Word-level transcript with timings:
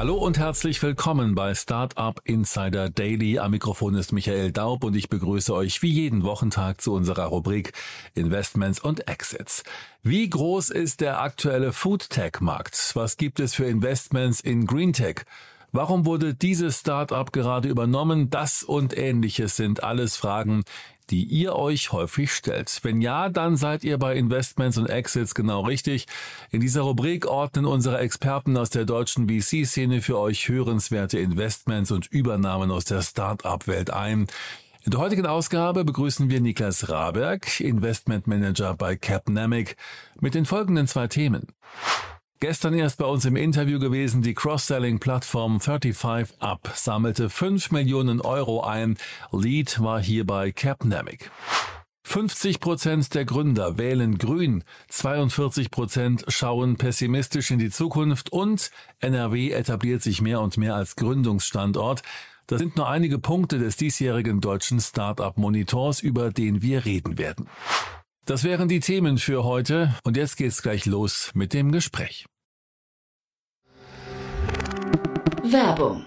Hallo 0.00 0.14
und 0.14 0.38
herzlich 0.38 0.82
willkommen 0.82 1.34
bei 1.34 1.54
Startup 1.54 2.18
Insider 2.24 2.88
Daily. 2.88 3.38
Am 3.38 3.50
Mikrofon 3.50 3.94
ist 3.94 4.14
Michael 4.14 4.50
Daub 4.50 4.82
und 4.82 4.96
ich 4.96 5.10
begrüße 5.10 5.54
euch 5.54 5.82
wie 5.82 5.90
jeden 5.90 6.22
Wochentag 6.22 6.80
zu 6.80 6.94
unserer 6.94 7.24
Rubrik 7.24 7.74
Investments 8.14 8.80
und 8.80 9.06
Exits. 9.08 9.62
Wie 10.02 10.30
groß 10.30 10.70
ist 10.70 11.02
der 11.02 11.20
aktuelle 11.20 11.74
Foodtech-Markt? 11.74 12.92
Was 12.94 13.18
gibt 13.18 13.40
es 13.40 13.54
für 13.54 13.66
Investments 13.66 14.40
in 14.40 14.64
Greentech? 14.64 15.26
Warum 15.70 16.06
wurde 16.06 16.32
dieses 16.32 16.80
Startup 16.80 17.30
gerade 17.30 17.68
übernommen? 17.68 18.30
Das 18.30 18.62
und 18.62 18.96
ähnliches 18.96 19.56
sind 19.56 19.84
alles 19.84 20.16
Fragen, 20.16 20.64
die 21.10 21.24
ihr 21.24 21.56
euch 21.56 21.92
häufig 21.92 22.32
stellt. 22.32 22.80
Wenn 22.82 23.00
ja, 23.00 23.28
dann 23.28 23.56
seid 23.56 23.84
ihr 23.84 23.98
bei 23.98 24.14
Investments 24.16 24.78
und 24.78 24.86
Exits 24.86 25.34
genau 25.34 25.62
richtig. 25.62 26.06
In 26.50 26.60
dieser 26.60 26.82
Rubrik 26.82 27.26
ordnen 27.26 27.66
unsere 27.66 27.98
Experten 27.98 28.56
aus 28.56 28.70
der 28.70 28.84
deutschen 28.84 29.28
VC-Szene 29.28 30.02
für 30.02 30.18
euch 30.18 30.48
hörenswerte 30.48 31.18
Investments 31.18 31.90
und 31.90 32.06
Übernahmen 32.06 32.70
aus 32.70 32.84
der 32.84 33.02
Start-up-Welt 33.02 33.90
ein. 33.90 34.26
In 34.84 34.92
der 34.92 35.00
heutigen 35.00 35.26
Ausgabe 35.26 35.84
begrüßen 35.84 36.30
wir 36.30 36.40
Niklas 36.40 36.88
Raberg, 36.88 37.60
Investmentmanager 37.60 38.74
bei 38.74 38.96
Capnamic, 38.96 39.76
mit 40.20 40.34
den 40.34 40.46
folgenden 40.46 40.86
zwei 40.86 41.06
Themen. 41.06 41.48
Gestern 42.40 42.72
erst 42.72 42.96
bei 42.96 43.04
uns 43.04 43.26
im 43.26 43.36
Interview 43.36 43.78
gewesen, 43.78 44.22
die 44.22 44.32
Cross-Selling-Plattform 44.32 45.60
35 45.60 46.40
Up 46.40 46.72
sammelte 46.74 47.28
5 47.28 47.70
Millionen 47.70 48.22
Euro 48.22 48.62
ein. 48.62 48.96
Lead 49.30 49.82
war 49.82 50.00
hierbei 50.00 50.50
Capnamic. 50.50 51.30
50 52.04 52.60
Prozent 52.60 53.14
der 53.14 53.26
Gründer 53.26 53.76
wählen 53.76 54.16
grün, 54.16 54.64
42 54.88 55.70
Prozent 55.70 56.24
schauen 56.28 56.76
pessimistisch 56.76 57.50
in 57.50 57.58
die 57.58 57.68
Zukunft 57.68 58.32
und 58.32 58.70
NRW 59.00 59.50
etabliert 59.50 60.02
sich 60.02 60.22
mehr 60.22 60.40
und 60.40 60.56
mehr 60.56 60.74
als 60.74 60.96
Gründungsstandort. 60.96 62.02
Das 62.46 62.58
sind 62.58 62.74
nur 62.74 62.88
einige 62.88 63.18
Punkte 63.18 63.58
des 63.58 63.76
diesjährigen 63.76 64.40
deutschen 64.40 64.80
Startup-Monitors, 64.80 66.00
über 66.00 66.30
den 66.30 66.62
wir 66.62 66.86
reden 66.86 67.18
werden. 67.18 67.48
Das 68.30 68.44
wären 68.44 68.68
die 68.68 68.78
Themen 68.78 69.18
für 69.18 69.42
heute 69.42 69.92
und 70.04 70.16
jetzt 70.16 70.36
geht's 70.36 70.62
gleich 70.62 70.86
los 70.86 71.32
mit 71.34 71.52
dem 71.52 71.72
Gespräch. 71.72 72.26
Werbung. 75.42 76.06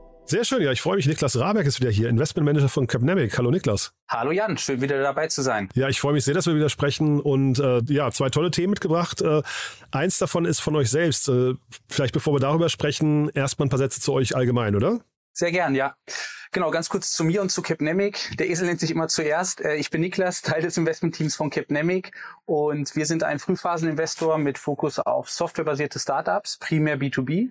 Sehr 0.25 0.45
schön, 0.45 0.61
ja, 0.61 0.71
ich 0.71 0.81
freue 0.81 0.95
mich. 0.95 1.07
Niklas 1.07 1.37
Raberg 1.37 1.65
ist 1.65 1.81
wieder 1.81 1.91
hier, 1.91 2.07
Investmentmanager 2.07 2.69
von 2.69 2.87
Capnamic. 2.87 3.37
Hallo 3.37 3.51
Niklas. 3.51 3.93
Hallo 4.07 4.31
Jan, 4.31 4.57
schön 4.57 4.81
wieder 4.81 5.01
dabei 5.01 5.27
zu 5.27 5.41
sein. 5.41 5.67
Ja, 5.73 5.89
ich 5.89 5.99
freue 5.99 6.13
mich 6.13 6.23
sehr, 6.23 6.33
dass 6.33 6.45
wir 6.45 6.55
wieder 6.55 6.69
sprechen 6.69 7.19
und 7.19 7.59
äh, 7.59 7.81
ja, 7.87 8.11
zwei 8.11 8.29
tolle 8.29 8.49
Themen 8.51 8.69
mitgebracht. 8.71 9.21
Äh, 9.21 9.41
eins 9.91 10.19
davon 10.19 10.45
ist 10.45 10.61
von 10.61 10.75
euch 10.75 10.89
selbst. 10.89 11.27
Äh, 11.27 11.55
vielleicht 11.89 12.13
bevor 12.13 12.33
wir 12.33 12.39
darüber 12.39 12.69
sprechen, 12.69 13.29
erstmal 13.29 13.65
ein 13.65 13.69
paar 13.69 13.79
Sätze 13.79 13.99
zu 13.99 14.13
euch 14.13 14.35
allgemein, 14.35 14.75
oder? 14.75 15.01
Sehr 15.33 15.51
gern, 15.51 15.75
ja. 15.75 15.95
Genau, 16.53 16.69
ganz 16.71 16.89
kurz 16.89 17.11
zu 17.11 17.23
mir 17.23 17.41
und 17.41 17.49
zu 17.49 17.61
Capnemic. 17.61 18.35
Der 18.37 18.49
Esel 18.49 18.67
nennt 18.67 18.81
sich 18.81 18.91
immer 18.91 19.07
zuerst. 19.07 19.61
Äh, 19.61 19.75
ich 19.75 19.89
bin 19.89 20.01
Niklas, 20.01 20.41
Teil 20.41 20.61
des 20.61 20.77
Investmentteams 20.77 21.35
von 21.35 21.49
Capnemic 21.49 22.11
und 22.45 22.95
wir 22.95 23.05
sind 23.05 23.23
ein 23.23 23.39
Frühphaseninvestor 23.39 24.37
mit 24.37 24.57
Fokus 24.57 24.99
auf 24.99 25.29
softwarebasierte 25.29 25.99
Startups, 25.99 26.57
primär 26.57 26.97
B2B 26.97 27.49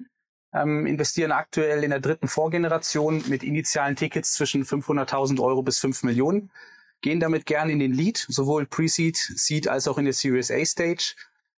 ähm, 0.52 0.86
investieren 0.86 1.32
aktuell 1.32 1.84
in 1.84 1.90
der 1.90 2.00
dritten 2.00 2.28
Vorgeneration 2.28 3.22
mit 3.28 3.42
initialen 3.42 3.96
Tickets 3.96 4.34
zwischen 4.34 4.64
500.000 4.64 5.40
Euro 5.40 5.62
bis 5.62 5.78
5 5.78 6.02
Millionen, 6.02 6.50
gehen 7.00 7.20
damit 7.20 7.46
gern 7.46 7.70
in 7.70 7.78
den 7.78 7.92
Lead, 7.92 8.26
sowohl 8.28 8.66
Pre-Seed, 8.66 9.16
Seed 9.16 9.68
als 9.68 9.88
auch 9.88 9.98
in 9.98 10.04
der 10.04 10.14
Series 10.14 10.50
A 10.50 10.64
Stage, 10.64 11.14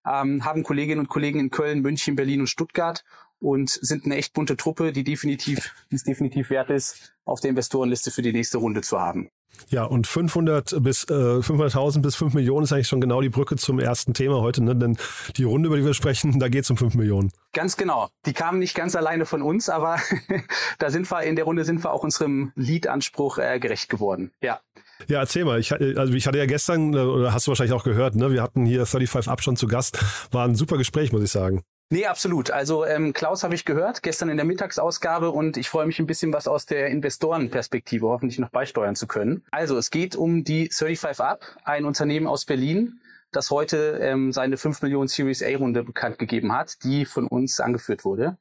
ähm, 0.06 0.44
haben 0.46 0.63
Kolleginnen 0.63 1.00
und 1.00 1.09
Kollegen 1.09 1.40
in 1.40 1.50
Köln, 1.50 1.81
München, 1.81 2.16
Berlin 2.16 2.41
und 2.41 2.47
Stuttgart 2.47 3.03
und 3.40 3.69
sind 3.69 4.06
eine 4.06 4.16
echt 4.16 4.34
bunte 4.34 4.57
Truppe, 4.57 4.91
die 4.91 5.03
definitiv, 5.03 5.74
die 5.91 5.96
es 5.96 6.03
definitiv 6.03 6.50
wert 6.50 6.69
ist, 6.69 7.13
auf 7.25 7.40
der 7.40 7.50
Investorenliste 7.50 8.12
für 8.12 8.22
die 8.22 8.34
nächste 8.34 8.59
Runde 8.59 8.81
zu 8.81 9.00
haben. 9.00 9.31
Ja, 9.69 9.85
und 9.85 10.07
500 10.07 10.84
bis 10.84 11.06
äh, 11.06 11.13
500.000 11.13 12.01
bis 12.01 12.16
5 12.16 12.34
Millionen 12.34 12.63
ist 12.63 12.73
eigentlich 12.73 12.88
schon 12.88 13.01
genau 13.01 13.22
die 13.22 13.29
Brücke 13.29 13.56
zum 13.56 13.79
ersten 13.79 14.13
Thema 14.13 14.41
heute, 14.41 14.63
ne? 14.63 14.75
denn 14.75 14.97
die 15.38 15.44
Runde, 15.44 15.67
über 15.67 15.78
die 15.78 15.85
wir 15.85 15.94
sprechen, 15.94 16.39
da 16.39 16.50
geht 16.50 16.66
es 16.66 16.69
um 16.72 16.78
5 16.78 16.95
Millionen. 16.95 17.31
Ganz 17.53 17.78
genau. 17.78 18.09
Die 18.25 18.34
kamen 18.34 18.59
nicht 18.59 18.75
ganz 18.75 18.95
alleine 18.95 19.25
von 19.25 19.41
uns, 19.41 19.69
aber 19.69 19.97
da 20.79 20.89
sind 20.89 21.09
wir, 21.09 21.23
in 21.23 21.35
der 21.35 21.45
Runde 21.45 21.63
sind 21.63 21.84
wir 21.84 21.91
auch 21.91 22.03
unserem 22.03 22.51
Lead-Anspruch 22.56 23.38
äh, 23.38 23.59
gerecht 23.59 23.89
geworden. 23.89 24.31
Ja. 24.41 24.59
Ja, 25.07 25.19
erzähl 25.19 25.45
mal. 25.45 25.59
Ich, 25.59 25.73
also 25.73 26.13
ich 26.13 26.28
hatte 26.28 26.38
ja 26.38 26.45
gestern, 26.45 26.94
äh, 26.94 26.97
oder 26.97 27.33
hast 27.33 27.47
du 27.47 27.51
wahrscheinlich 27.51 27.73
auch 27.73 27.83
gehört, 27.83 28.16
ne? 28.16 28.31
wir 28.31 28.41
hatten 28.41 28.66
hier 28.66 28.85
35 28.85 29.31
Up 29.31 29.41
schon 29.41 29.56
zu 29.56 29.68
Gast. 29.68 30.00
War 30.31 30.45
ein 30.45 30.56
super 30.56 30.78
Gespräch, 30.78 31.12
muss 31.12 31.23
ich 31.23 31.31
sagen. 31.31 31.63
Nee, 31.94 32.06
absolut. 32.06 32.52
Also 32.52 32.85
ähm, 32.85 33.12
Klaus 33.12 33.44
habe 33.44 33.53
ich 33.53 33.66
gehört 33.66 34.02
gestern 34.02 34.29
in 34.29 34.38
der 34.38 34.46
Mittagsausgabe 34.46 35.29
und 35.29 35.57
ich 35.57 35.68
freue 35.68 35.85
mich 35.85 36.00
ein 36.00 36.06
bisschen 36.06 36.31
was 36.31 36.47
aus 36.47 36.66
der 36.66 36.88
Investorenperspektive 36.88 38.07
hoffentlich 38.07 38.40
noch 38.40 38.50
beisteuern 38.50 38.96
zu 38.96 39.07
können. 39.07 39.44
Also 39.52 39.78
es 39.78 39.90
geht 39.90 40.16
um 40.16 40.46
die 40.46 40.69
35 40.72 41.19
Up, 41.19 41.57
ein 41.66 41.84
Unternehmen 41.84 42.28
aus 42.28 42.46
Berlin, 42.46 43.01
das 43.34 43.51
heute 43.51 44.00
ähm, 44.01 44.31
seine 44.31 44.56
5 44.56 44.81
Millionen 44.84 45.09
Series 45.09 45.44
A 45.44 45.53
Runde 45.57 45.84
bekannt 45.84 46.18
gegeben 46.18 46.53
hat, 46.53 46.81
die 46.85 47.03
von 47.03 47.28
uns 47.28 47.59
angeführt 47.59 48.06
wurde. 48.06 48.38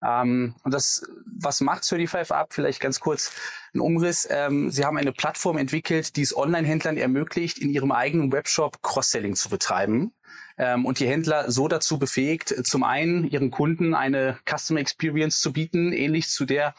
Ähm, 0.00 0.54
und 0.62 0.72
das, 0.72 1.04
was 1.26 1.60
macht 1.60 1.84
35 1.84 2.30
Up? 2.30 2.54
Vielleicht 2.54 2.78
ganz 2.78 3.00
kurz 3.00 3.32
ein 3.74 3.80
Umriss. 3.80 4.28
Ähm, 4.30 4.70
sie 4.70 4.84
haben 4.84 4.96
eine 4.96 5.10
Plattform 5.10 5.58
entwickelt, 5.58 6.14
die 6.14 6.22
es 6.22 6.36
Online-Händlern 6.36 6.96
ermöglicht, 6.96 7.58
in 7.58 7.70
ihrem 7.70 7.90
eigenen 7.90 8.30
Webshop 8.30 8.80
Cross-Selling 8.80 9.34
zu 9.34 9.48
betreiben 9.48 10.12
ähm, 10.58 10.84
und 10.84 11.00
die 11.00 11.08
Händler 11.08 11.50
so 11.50 11.68
dazu 11.68 11.98
befähigt, 11.98 12.48
zum 12.66 12.84
einen 12.84 13.24
ihren 13.24 13.50
Kunden 13.50 13.94
eine 13.94 14.38
Customer 14.48 14.80
Experience 14.80 15.40
zu 15.40 15.52
bieten, 15.52 15.92
ähnlich 15.92 16.28
zu 16.28 16.44
der, 16.44 16.74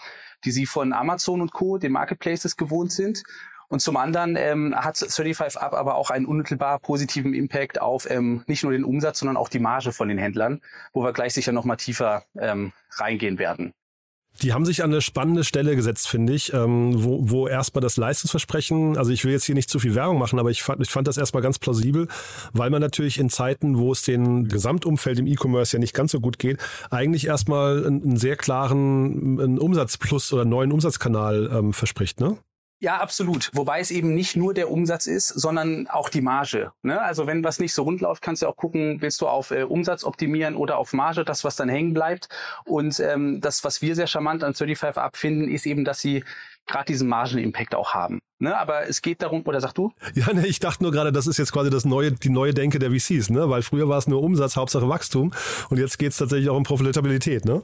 die 0.46 0.52
sie 0.52 0.66
von 0.66 0.94
Amazon 0.94 1.42
und 1.42 1.54
Co., 1.54 1.78
den 1.78 1.92
Marketplaces 1.92 2.58
gewohnt 2.58 2.92
sind. 2.92 3.24
Und 3.70 3.80
zum 3.80 3.98
anderen 3.98 4.36
ähm, 4.36 4.76
hat 4.76 4.98
35 4.98 5.60
Up 5.60 5.74
aber 5.74 5.96
auch 5.96 6.12
einen 6.12 6.28
unmittelbar 6.28 6.78
positiven 6.80 7.34
Impact 7.34 7.82
auf 7.82 8.10
ähm, 8.10 8.44
nicht 8.46 8.62
nur 8.62 8.72
den 8.72 8.84
Umsatz, 8.84 9.20
sondern 9.20 9.38
auch 9.38 9.50
die 9.50 9.60
Marge 9.60 9.92
von 9.92 10.10
den 10.10 10.20
Händlern, 10.20 10.62
wo 10.94 11.04
wir 11.04 11.12
gleich 11.12 11.34
sicher 11.34 11.52
noch 11.54 11.66
mal 11.66 11.78
tiefer 11.78 12.24
ähm, 12.38 12.72
reingehen 12.92 13.40
werden. 13.40 13.74
Die 14.42 14.52
haben 14.52 14.66
sich 14.66 14.84
an 14.84 14.92
eine 14.92 15.02
spannende 15.02 15.44
Stelle 15.44 15.76
gesetzt, 15.76 16.08
finde 16.08 16.34
ich, 16.34 16.54
ähm, 16.54 17.04
wo, 17.04 17.20
wo 17.30 17.48
erstmal 17.48 17.82
das 17.82 17.98
Leistungsversprechen, 17.98 18.98
also 18.98 19.12
ich 19.12 19.24
will 19.24 19.32
jetzt 19.32 19.46
hier 19.46 19.56
nicht 19.56 19.70
zu 19.70 19.80
viel 19.80 19.94
Werbung 19.96 20.18
machen, 20.18 20.40
aber 20.40 20.50
ich 20.50 20.64
fand, 20.64 20.82
ich 20.82 20.90
fand 20.90 21.08
das 21.08 21.18
erstmal 21.18 21.44
ganz 21.44 21.60
plausibel, 21.60 22.08
weil 22.52 22.70
man 22.70 22.82
natürlich 22.82 23.20
in 23.20 23.30
Zeiten, 23.30 23.78
wo 23.78 23.92
es 23.92 24.02
den 24.02 24.48
Gesamtumfeld 24.48 25.20
im 25.20 25.28
E-Commerce 25.28 25.78
ja 25.78 25.80
nicht 25.80 25.94
ganz 25.94 26.12
so 26.12 26.20
gut 26.20 26.40
geht, 26.40 26.58
eigentlich 26.90 27.28
erstmal 27.28 27.86
einen, 27.86 28.04
einen 28.04 28.18
sehr 28.18 28.36
klaren 28.36 29.40
einen 29.40 29.60
Umsatzplus 29.60 30.34
oder 30.34 30.46
neuen 30.46 30.72
Umsatzkanal 30.72 31.50
ähm, 31.54 31.74
verspricht, 31.74 32.20
ne? 32.20 32.38
Ja, 32.84 32.98
absolut. 32.98 33.50
Wobei 33.54 33.80
es 33.80 33.92
eben 33.92 34.14
nicht 34.14 34.36
nur 34.36 34.54
der 34.54 34.70
Umsatz 34.70 35.08
ist, 35.08 35.30
sondern 35.30 35.88
auch 35.88 36.10
die 36.10 36.20
Marge. 36.20 36.74
Ne? 36.82 37.02
Also 37.02 37.28
wenn 37.28 37.42
was 37.42 37.60
nicht 37.60 37.74
so 37.74 37.84
rund 37.84 38.02
läuft, 38.02 38.22
kannst 38.22 38.42
du 38.42 38.48
auch 38.48 38.58
gucken, 38.58 38.98
willst 39.00 39.22
du 39.22 39.28
auf 39.30 39.52
äh, 39.52 39.64
Umsatz 39.64 40.04
optimieren 40.04 40.58
oder 40.58 40.78
auf 40.78 40.92
Marge, 40.92 41.24
das, 41.24 41.46
was 41.46 41.56
dann 41.56 41.70
hängen 41.70 41.94
bleibt. 41.94 42.28
Und 42.66 43.00
ähm, 43.00 43.40
das, 43.40 43.64
was 43.64 43.82
wir 43.82 43.96
sehr 43.96 44.08
charmant 44.08 44.44
an 44.44 44.54
35 44.54 45.02
abfinden, 45.02 45.48
ist 45.48 45.66
eben, 45.66 45.86
dass 45.86 46.02
sie 46.02 46.26
gerade 46.68 46.84
diesen 46.84 47.08
Margenimpact 47.08 47.74
auch 47.74 47.94
haben. 47.94 48.20
Ne? 48.40 48.58
Aber 48.58 48.86
es 48.90 49.02
geht 49.02 49.22
darum, 49.22 49.44
oder 49.46 49.62
sag 49.62 49.72
du? 49.72 49.94
Ja, 50.14 50.34
ne, 50.34 50.46
ich 50.46 50.60
dachte 50.60 50.84
nur 50.84 50.92
gerade, 50.92 51.14
das 51.14 51.26
ist 51.26 51.38
jetzt 51.38 51.54
quasi 51.54 51.70
das 51.70 51.86
neue, 51.86 52.12
die 52.12 52.30
neue 52.30 52.54
Denke 52.54 52.80
der 52.80 52.92
VCs, 52.92 53.30
ne? 53.30 53.50
Weil 53.50 53.62
früher 53.62 53.88
war 53.88 53.98
es 53.98 54.08
nur 54.08 54.22
Umsatz, 54.22 54.58
Hauptsache 54.58 54.90
Wachstum 54.90 55.34
und 55.70 55.78
jetzt 55.78 56.00
geht 56.00 56.12
es 56.12 56.18
tatsächlich 56.18 56.50
auch 56.50 56.58
um 56.58 56.64
Profitabilität, 56.64 57.46
ne? 57.46 57.64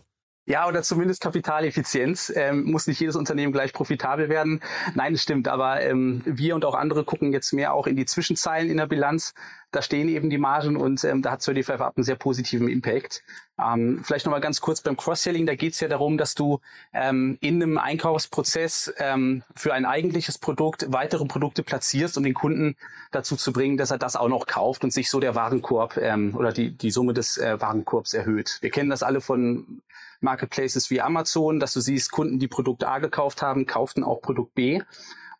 Ja, 0.50 0.68
oder 0.68 0.82
zumindest 0.82 1.22
Kapitaleffizienz. 1.22 2.34
Ähm, 2.36 2.64
muss 2.64 2.88
nicht 2.88 3.00
jedes 3.00 3.16
Unternehmen 3.16 3.54
gleich 3.54 3.72
profitabel 3.72 4.30
werden. 4.30 4.62
Nein, 4.96 5.14
es 5.14 5.22
stimmt. 5.22 5.48
Aber 5.48 5.80
ähm, 5.82 6.24
wir 6.26 6.56
und 6.56 6.66
auch 6.66 6.74
andere 6.74 7.04
gucken 7.04 7.32
jetzt 7.32 7.54
mehr 7.54 7.72
auch 7.72 7.86
in 7.86 7.96
die 7.96 8.08
Zwischenzeilen 8.08 8.68
in 8.68 8.78
der 8.78 8.88
Bilanz. 8.88 9.36
Da 9.70 9.84
stehen 9.84 10.10
eben 10.10 10.32
die 10.32 10.40
Margen 10.40 10.76
und 10.76 11.04
ähm, 11.04 11.22
da 11.22 11.34
hat 11.34 11.44
35 11.44 11.86
Up 11.86 11.96
einen 11.96 12.04
sehr 12.04 12.16
positiven 12.16 12.68
Impact. 12.68 13.22
Ähm, 13.64 14.02
vielleicht 14.04 14.26
nochmal 14.26 14.42
ganz 14.42 14.60
kurz 14.60 14.82
beim 14.82 14.98
Cross-Selling. 14.98 15.46
Da 15.46 15.54
geht 15.54 15.74
es 15.74 15.80
ja 15.82 15.88
darum, 15.88 16.18
dass 16.18 16.34
du 16.34 16.60
ähm, 16.94 17.38
in 17.42 17.62
einem 17.62 17.78
Einkaufsprozess 17.78 18.92
ähm, 18.98 19.44
für 19.56 19.76
ein 19.76 19.86
eigentliches 19.86 20.40
Produkt 20.40 20.88
weitere 20.90 21.26
Produkte 21.26 21.62
platzierst, 21.62 22.18
um 22.18 22.24
den 22.24 22.34
Kunden 22.34 22.76
dazu 23.12 23.36
zu 23.36 23.54
bringen, 23.54 23.78
dass 23.78 23.92
er 23.92 24.00
das 24.00 24.16
auch 24.16 24.30
noch 24.30 24.48
kauft 24.48 24.84
und 24.84 24.92
sich 24.92 25.12
so 25.12 25.20
der 25.20 25.36
Warenkorb 25.36 25.98
ähm, 25.98 26.36
oder 26.36 26.52
die, 26.52 26.72
die 26.76 26.90
Summe 26.90 27.14
des 27.14 27.38
äh, 27.38 27.62
Warenkorbs 27.62 28.16
erhöht. 28.16 28.58
Wir 28.62 28.72
kennen 28.72 28.90
das 28.90 29.04
alle 29.04 29.22
von 29.22 29.84
Marketplaces 30.22 30.90
wie 30.90 31.02
Amazon, 31.02 31.60
dass 31.60 31.74
du 31.74 31.82
siehst, 31.82 32.12
Kunden, 32.12 32.40
die 32.40 32.48
Produkt 32.48 32.84
A 32.84 33.00
gekauft 33.00 33.42
haben, 33.42 33.66
kauften 33.66 34.04
auch 34.04 34.22
Produkt 34.22 34.54
B. 34.56 34.82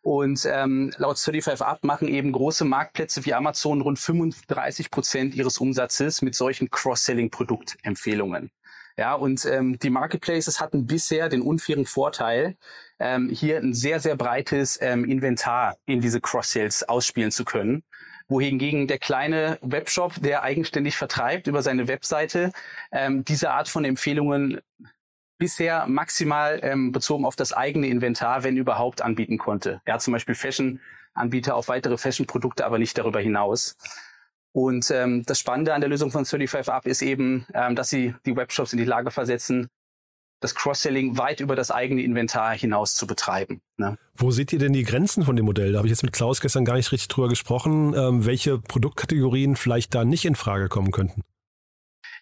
Und 0.02 0.46
ähm, 0.50 0.92
laut 0.96 1.18
35 1.18 1.66
Up 1.66 1.84
machen 1.84 2.08
eben 2.08 2.32
große 2.32 2.64
Marktplätze 2.64 3.24
wie 3.26 3.34
Amazon 3.34 3.82
rund 3.82 3.98
35 3.98 4.90
Prozent 4.90 5.34
ihres 5.34 5.58
Umsatzes 5.58 6.22
mit 6.22 6.34
solchen 6.34 6.70
Cross-Selling-Produktempfehlungen. 6.70 8.50
Ja, 8.96 9.14
und 9.14 9.44
ähm, 9.44 9.78
die 9.78 9.90
Marketplaces 9.90 10.60
hatten 10.60 10.86
bisher 10.86 11.28
den 11.28 11.42
unfairen 11.42 11.86
Vorteil, 11.86 12.56
ähm, 12.98 13.28
hier 13.30 13.58
ein 13.58 13.74
sehr, 13.74 14.00
sehr 14.00 14.16
breites 14.16 14.78
ähm, 14.80 15.04
Inventar 15.04 15.76
in 15.86 16.00
diese 16.00 16.20
Cross-Sales 16.20 16.88
ausspielen 16.88 17.30
zu 17.30 17.44
können 17.44 17.84
wohingegen 18.30 18.86
der 18.86 18.98
kleine 18.98 19.58
Webshop, 19.60 20.14
der 20.22 20.42
eigenständig 20.42 20.96
vertreibt 20.96 21.48
über 21.48 21.62
seine 21.62 21.88
Webseite, 21.88 22.52
ähm, 22.92 23.24
diese 23.24 23.50
Art 23.50 23.68
von 23.68 23.84
Empfehlungen 23.84 24.60
bisher 25.36 25.86
maximal 25.86 26.60
ähm, 26.62 26.92
bezogen 26.92 27.24
auf 27.24 27.34
das 27.34 27.52
eigene 27.52 27.88
Inventar, 27.88 28.44
wenn 28.44 28.56
überhaupt, 28.56 29.02
anbieten 29.02 29.36
konnte. 29.36 29.80
Hat 29.86 30.00
zum 30.00 30.12
Beispiel 30.12 30.34
Fashion-Anbieter 30.34 31.56
auf 31.56 31.68
weitere 31.68 31.98
Fashion-Produkte, 31.98 32.64
aber 32.64 32.78
nicht 32.78 32.96
darüber 32.96 33.20
hinaus. 33.20 33.76
Und 34.52 34.90
ähm, 34.90 35.24
das 35.26 35.38
Spannende 35.38 35.74
an 35.74 35.80
der 35.80 35.90
Lösung 35.90 36.10
von 36.10 36.24
35 36.24 36.72
Up 36.72 36.86
ist 36.86 37.02
eben, 37.02 37.46
ähm, 37.54 37.74
dass 37.74 37.90
sie 37.90 38.14
die 38.26 38.36
Webshops 38.36 38.72
in 38.72 38.78
die 38.78 38.84
Lage 38.84 39.10
versetzen, 39.10 39.70
das 40.40 40.54
Cross-Selling 40.54 41.18
weit 41.18 41.40
über 41.40 41.54
das 41.54 41.70
eigene 41.70 42.02
Inventar 42.02 42.54
hinaus 42.54 42.94
zu 42.94 43.06
betreiben. 43.06 43.60
Ne? 43.76 43.98
Wo 44.14 44.30
seht 44.30 44.52
ihr 44.52 44.58
denn 44.58 44.72
die 44.72 44.84
Grenzen 44.84 45.24
von 45.24 45.36
dem 45.36 45.44
Modell? 45.44 45.72
Da 45.72 45.78
habe 45.78 45.86
ich 45.86 45.90
jetzt 45.90 46.02
mit 46.02 46.12
Klaus 46.12 46.40
gestern 46.40 46.64
gar 46.64 46.74
nicht 46.74 46.90
richtig 46.92 47.08
drüber 47.08 47.28
gesprochen, 47.28 47.94
ähm, 47.94 48.24
welche 48.24 48.58
Produktkategorien 48.58 49.56
vielleicht 49.56 49.94
da 49.94 50.04
nicht 50.04 50.24
in 50.24 50.34
Frage 50.34 50.68
kommen 50.68 50.90
könnten. 50.90 51.22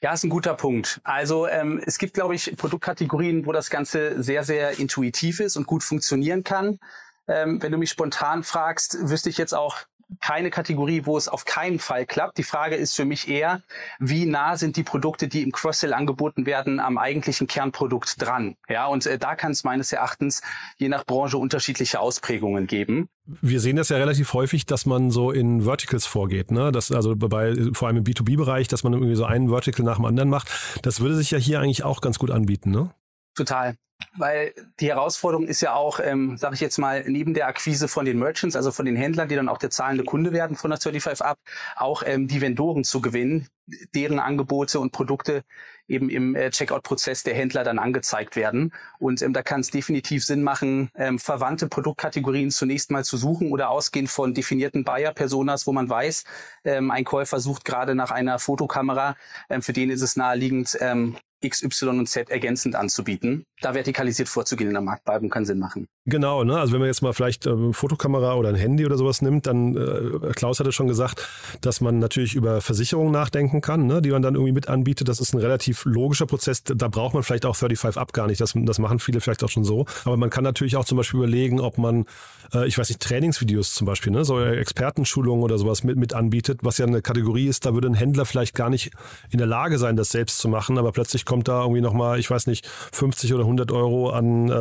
Ja, 0.00 0.12
ist 0.12 0.24
ein 0.24 0.30
guter 0.30 0.54
Punkt. 0.54 1.00
Also 1.02 1.48
ähm, 1.48 1.82
es 1.84 1.98
gibt, 1.98 2.14
glaube 2.14 2.34
ich, 2.34 2.56
Produktkategorien, 2.56 3.46
wo 3.46 3.52
das 3.52 3.68
Ganze 3.68 4.22
sehr, 4.22 4.44
sehr 4.44 4.78
intuitiv 4.78 5.40
ist 5.40 5.56
und 5.56 5.66
gut 5.66 5.82
funktionieren 5.82 6.44
kann. 6.44 6.78
Ähm, 7.26 7.60
wenn 7.62 7.72
du 7.72 7.78
mich 7.78 7.90
spontan 7.90 8.44
fragst, 8.44 8.96
wüsste 9.08 9.28
ich 9.28 9.38
jetzt 9.38 9.54
auch 9.54 9.78
keine 10.20 10.50
Kategorie, 10.50 11.02
wo 11.04 11.16
es 11.16 11.28
auf 11.28 11.44
keinen 11.44 11.78
Fall 11.78 12.06
klappt. 12.06 12.38
Die 12.38 12.42
Frage 12.42 12.76
ist 12.76 12.94
für 12.94 13.04
mich 13.04 13.28
eher, 13.28 13.62
wie 13.98 14.26
nah 14.26 14.56
sind 14.56 14.76
die 14.76 14.82
Produkte, 14.82 15.28
die 15.28 15.42
im 15.42 15.52
Cross-Sell 15.52 15.92
angeboten 15.92 16.46
werden, 16.46 16.80
am 16.80 16.98
eigentlichen 16.98 17.46
Kernprodukt 17.46 18.20
dran? 18.20 18.56
Ja, 18.68 18.86
und 18.86 19.06
äh, 19.06 19.18
da 19.18 19.34
kann 19.34 19.52
es 19.52 19.64
meines 19.64 19.92
Erachtens 19.92 20.42
je 20.76 20.88
nach 20.88 21.04
Branche 21.04 21.38
unterschiedliche 21.38 22.00
Ausprägungen 22.00 22.66
geben. 22.66 23.08
Wir 23.26 23.60
sehen 23.60 23.76
das 23.76 23.90
ja 23.90 23.98
relativ 23.98 24.32
häufig, 24.32 24.64
dass 24.64 24.86
man 24.86 25.10
so 25.10 25.30
in 25.30 25.62
Verticals 25.62 26.06
vorgeht, 26.06 26.50
ne? 26.50 26.72
Das 26.72 26.90
also 26.90 27.14
bei 27.14 27.54
vor 27.74 27.88
allem 27.88 27.98
im 27.98 28.04
B2B-Bereich, 28.04 28.68
dass 28.68 28.84
man 28.84 28.94
irgendwie 28.94 29.16
so 29.16 29.24
einen 29.24 29.50
Vertical 29.50 29.84
nach 29.84 29.96
dem 29.96 30.06
anderen 30.06 30.30
macht. 30.30 30.48
Das 30.82 31.00
würde 31.00 31.16
sich 31.16 31.30
ja 31.30 31.38
hier 31.38 31.60
eigentlich 31.60 31.84
auch 31.84 32.00
ganz 32.00 32.18
gut 32.18 32.30
anbieten, 32.30 32.70
ne? 32.70 32.90
Total 33.38 33.76
weil 34.16 34.54
die 34.80 34.88
Herausforderung 34.88 35.46
ist 35.46 35.60
ja 35.60 35.74
auch, 35.74 36.00
ähm, 36.02 36.36
sage 36.36 36.54
ich 36.54 36.60
jetzt 36.60 36.78
mal, 36.78 37.04
neben 37.06 37.34
der 37.34 37.46
Akquise 37.48 37.88
von 37.88 38.04
den 38.04 38.18
Merchants, 38.18 38.56
also 38.56 38.70
von 38.70 38.86
den 38.86 38.96
Händlern, 38.96 39.28
die 39.28 39.34
dann 39.34 39.48
auch 39.48 39.58
der 39.58 39.70
zahlende 39.70 40.04
Kunde 40.04 40.32
werden 40.32 40.56
von 40.56 40.70
der 40.70 40.80
35 40.80 41.24
Up, 41.24 41.38
auch 41.76 42.02
ähm, 42.06 42.28
die 42.28 42.40
Vendoren 42.40 42.84
zu 42.84 43.00
gewinnen, 43.00 43.48
deren 43.94 44.18
Angebote 44.18 44.80
und 44.80 44.92
Produkte 44.92 45.42
eben 45.88 46.10
im 46.10 46.34
äh, 46.34 46.50
Checkout-Prozess 46.50 47.22
der 47.22 47.34
Händler 47.34 47.64
dann 47.64 47.78
angezeigt 47.78 48.36
werden. 48.36 48.72
Und 48.98 49.20
ähm, 49.22 49.32
da 49.32 49.42
kann 49.42 49.60
es 49.60 49.70
definitiv 49.70 50.24
Sinn 50.24 50.42
machen, 50.42 50.90
ähm, 50.94 51.18
verwandte 51.18 51.68
Produktkategorien 51.68 52.50
zunächst 52.50 52.90
mal 52.90 53.04
zu 53.04 53.16
suchen 53.16 53.50
oder 53.50 53.70
ausgehend 53.70 54.10
von 54.10 54.32
definierten 54.32 54.84
Buyer-Personas, 54.84 55.66
wo 55.66 55.72
man 55.72 55.88
weiß, 55.88 56.24
ähm, 56.64 56.90
ein 56.90 57.04
Käufer 57.04 57.40
sucht 57.40 57.64
gerade 57.64 57.94
nach 57.94 58.10
einer 58.10 58.38
Fotokamera. 58.38 59.16
Ähm, 59.50 59.62
für 59.62 59.72
den 59.72 59.90
ist 59.90 60.02
es 60.02 60.16
naheliegend, 60.16 60.76
ähm, 60.80 61.16
X, 61.40 61.62
Y 61.62 61.98
und 61.98 62.08
Z 62.08 62.30
ergänzend 62.30 62.74
anzubieten. 62.74 63.44
Da 63.60 63.74
vertikalisiert 63.74 64.28
vorzugehen 64.28 64.68
in 64.68 64.74
der 64.74 64.82
Marktwerbung 64.82 65.30
kann 65.30 65.44
Sinn 65.44 65.58
machen. 65.58 65.88
Genau, 66.06 66.42
ne? 66.42 66.58
also 66.58 66.72
wenn 66.72 66.80
man 66.80 66.88
jetzt 66.88 67.02
mal 67.02 67.12
vielleicht 67.12 67.46
äh, 67.46 67.72
Fotokamera 67.72 68.34
oder 68.34 68.48
ein 68.48 68.54
Handy 68.54 68.86
oder 68.86 68.96
sowas 68.96 69.20
nimmt, 69.20 69.46
dann, 69.46 69.76
äh, 69.76 70.32
Klaus 70.32 70.58
hatte 70.58 70.72
schon 70.72 70.88
gesagt, 70.88 71.28
dass 71.60 71.80
man 71.80 71.98
natürlich 71.98 72.34
über 72.34 72.60
Versicherungen 72.62 73.12
nachdenken 73.12 73.60
kann, 73.60 73.86
ne? 73.86 74.00
die 74.00 74.10
man 74.10 74.22
dann 74.22 74.34
irgendwie 74.34 74.52
mit 74.52 74.68
anbietet. 74.68 75.08
Das 75.08 75.20
ist 75.20 75.34
ein 75.34 75.38
relativ 75.38 75.84
logischer 75.84 76.26
Prozess. 76.26 76.62
Da 76.64 76.88
braucht 76.88 77.12
man 77.12 77.24
vielleicht 77.24 77.44
auch 77.44 77.56
35 77.56 78.00
Up 78.00 78.12
gar 78.14 78.26
nicht. 78.26 78.40
Das, 78.40 78.54
das 78.54 78.78
machen 78.78 79.00
viele 79.00 79.20
vielleicht 79.20 79.44
auch 79.44 79.50
schon 79.50 79.64
so. 79.64 79.84
Aber 80.04 80.16
man 80.16 80.30
kann 80.30 80.44
natürlich 80.44 80.76
auch 80.76 80.86
zum 80.86 80.96
Beispiel 80.96 81.18
überlegen, 81.18 81.60
ob 81.60 81.76
man, 81.76 82.06
äh, 82.54 82.66
ich 82.66 82.78
weiß 82.78 82.88
nicht, 82.88 83.02
Trainingsvideos 83.02 83.74
zum 83.74 83.86
Beispiel, 83.86 84.12
ne? 84.12 84.24
so 84.24 84.40
Expertenschulungen 84.40 85.42
oder 85.42 85.58
sowas 85.58 85.84
mit, 85.84 85.98
mit 85.98 86.14
anbietet, 86.14 86.60
was 86.62 86.78
ja 86.78 86.86
eine 86.86 87.02
Kategorie 87.02 87.48
ist, 87.48 87.66
da 87.66 87.74
würde 87.74 87.88
ein 87.88 87.94
Händler 87.94 88.24
vielleicht 88.24 88.54
gar 88.54 88.70
nicht 88.70 88.92
in 89.30 89.38
der 89.38 89.46
Lage 89.46 89.78
sein, 89.78 89.96
das 89.96 90.10
selbst 90.10 90.38
zu 90.38 90.48
machen, 90.48 90.78
aber 90.78 90.92
plötzlich 90.92 91.24
kommt 91.24 91.48
da 91.48 91.62
irgendwie 91.62 91.82
nochmal, 91.82 92.18
ich 92.18 92.30
weiß 92.30 92.46
nicht, 92.46 92.66
50 92.92 93.34
oder 93.34 93.47
100 93.48 93.72
Euro 93.72 94.10
an, 94.10 94.48
äh, 94.48 94.52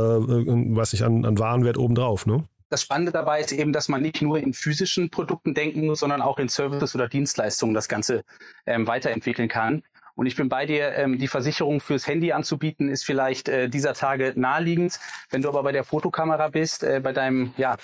weiß 0.76 0.94
nicht, 0.94 1.04
an, 1.04 1.26
an 1.26 1.38
Warenwert 1.38 1.78
obendrauf, 1.78 2.26
ne? 2.26 2.44
Das 2.70 2.82
Spannende 2.82 3.14
dabei 3.14 3.40
ist 3.40 3.54
eben, 3.54 3.72
dass 3.72 3.88
man 3.88 4.02
nicht 4.02 4.22
nur 4.22 4.40
in 4.40 4.54
physischen 4.54 5.10
Produkten 5.10 5.54
denken 5.54 5.86
muss, 5.86 6.02
sondern 6.02 6.22
auch 6.22 6.38
in 6.38 6.50
Services 6.50 6.94
oder 6.96 7.08
Dienstleistungen 7.08 7.74
das 7.74 7.88
Ganze 7.88 8.26
ähm, 8.66 8.88
weiterentwickeln 8.88 9.48
kann. 9.48 9.84
Und 10.16 10.26
ich 10.26 10.36
bin 10.36 10.50
bei 10.50 10.66
dir, 10.66 10.94
ähm, 10.96 11.18
die 11.18 11.30
Versicherung 11.30 11.80
fürs 11.80 12.08
Handy 12.08 12.34
anzubieten, 12.34 12.90
ist 12.90 13.06
vielleicht 13.06 13.48
äh, 13.48 13.70
dieser 13.70 13.94
Tage 13.94 14.34
naheliegend. 14.36 15.00
Wenn 15.30 15.44
du 15.44 15.50
aber 15.50 15.64
bei 15.64 15.72
der 15.72 15.86
Fotokamera 15.86 16.50
bist, 16.50 16.84
äh, 16.84 17.00
bei 17.02 17.14
deinem 17.14 17.54
ja, 17.56 17.78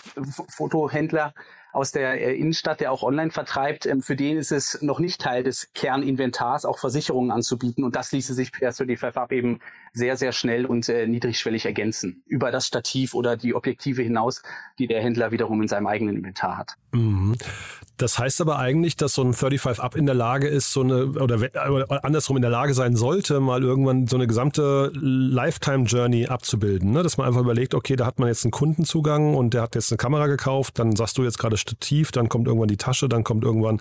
Fotohändler, 0.50 1.34
aus 1.74 1.92
der 1.92 2.22
äh, 2.22 2.36
Innenstadt, 2.36 2.80
der 2.80 2.92
auch 2.92 3.04
online 3.04 3.32
vertreibt, 3.32 3.86
ähm, 3.86 4.02
für 4.02 4.16
den 4.16 4.38
ist 4.38 4.52
es 4.52 4.82
noch 4.82 5.00
nicht 5.00 5.20
Teil 5.20 5.44
des 5.44 5.74
Kerninventars, 5.74 6.66
auch 6.66 6.78
Versicherungen 6.78 7.32
anzubieten. 7.32 7.84
Und 7.84 7.96
das 7.96 8.12
ließe 8.12 8.34
sich 8.34 8.52
per 8.52 8.72
35 8.72 9.18
Up 9.18 9.32
eben 9.32 9.60
sehr, 9.94 10.18
sehr 10.18 10.32
schnell 10.32 10.66
und 10.66 10.90
äh, 10.90 11.08
niedrigschwellig 11.08 11.66
ergänzen. 11.66 12.24
Über 12.26 12.52
das 12.52 12.68
Stativ 12.68 13.14
oder 13.14 13.38
die 13.38 13.54
Objektive 13.54 14.02
hinaus, 14.02 14.42
die 14.80 14.88
der 14.88 15.02
Händler 15.02 15.32
wiederum 15.32 15.62
in 15.62 15.68
seinem 15.68 15.88
eigenen 15.88 16.18
Inventar 16.18 16.58
hat. 16.58 16.74
Mhm. 16.92 17.36
Das 17.98 18.18
heißt 18.18 18.42
aber 18.42 18.58
eigentlich, 18.58 18.96
dass 18.96 19.14
so 19.14 19.22
ein 19.22 19.34
35 19.34 19.82
Up 19.84 19.96
in 19.96 20.08
der 20.08 20.16
Lage 20.16 20.48
ist, 20.48 20.74
so 20.74 20.82
eine, 20.82 21.06
oder, 21.06 21.36
oder 21.36 22.04
andersrum 22.04 22.38
in 22.38 22.42
der 22.42 22.50
Lage 22.50 22.74
sein 22.74 22.96
sollte, 22.96 23.40
mal 23.40 23.62
irgendwann 23.62 24.08
so 24.08 24.16
eine 24.16 24.26
gesamte 24.26 24.92
Lifetime 24.96 25.86
Journey 25.86 26.26
abzubilden. 26.26 26.92
Ne? 26.92 27.04
Dass 27.04 27.18
man 27.18 27.28
einfach 27.28 27.42
überlegt, 27.42 27.76
okay, 27.76 27.96
da 27.96 28.08
hat 28.08 28.18
man 28.18 28.30
jetzt 28.30 28.46
einen 28.46 28.52
Kundenzugang 28.52 29.36
und 29.36 29.54
der 29.54 29.62
hat 29.62 29.76
jetzt 29.76 29.92
eine 29.92 29.98
Kamera 29.98 30.26
gekauft, 30.26 30.80
dann 30.80 30.96
sagst 30.96 31.20
du 31.20 31.24
jetzt 31.24 31.38
gerade 31.38 31.56
Stativ, 31.56 32.12
dann 32.12 32.30
kommt 32.30 32.48
irgendwann 32.48 32.68
die 32.68 32.78
Tasche, 32.78 33.08
dann 33.08 33.24
kommt 33.24 33.44
irgendwann, 33.44 33.80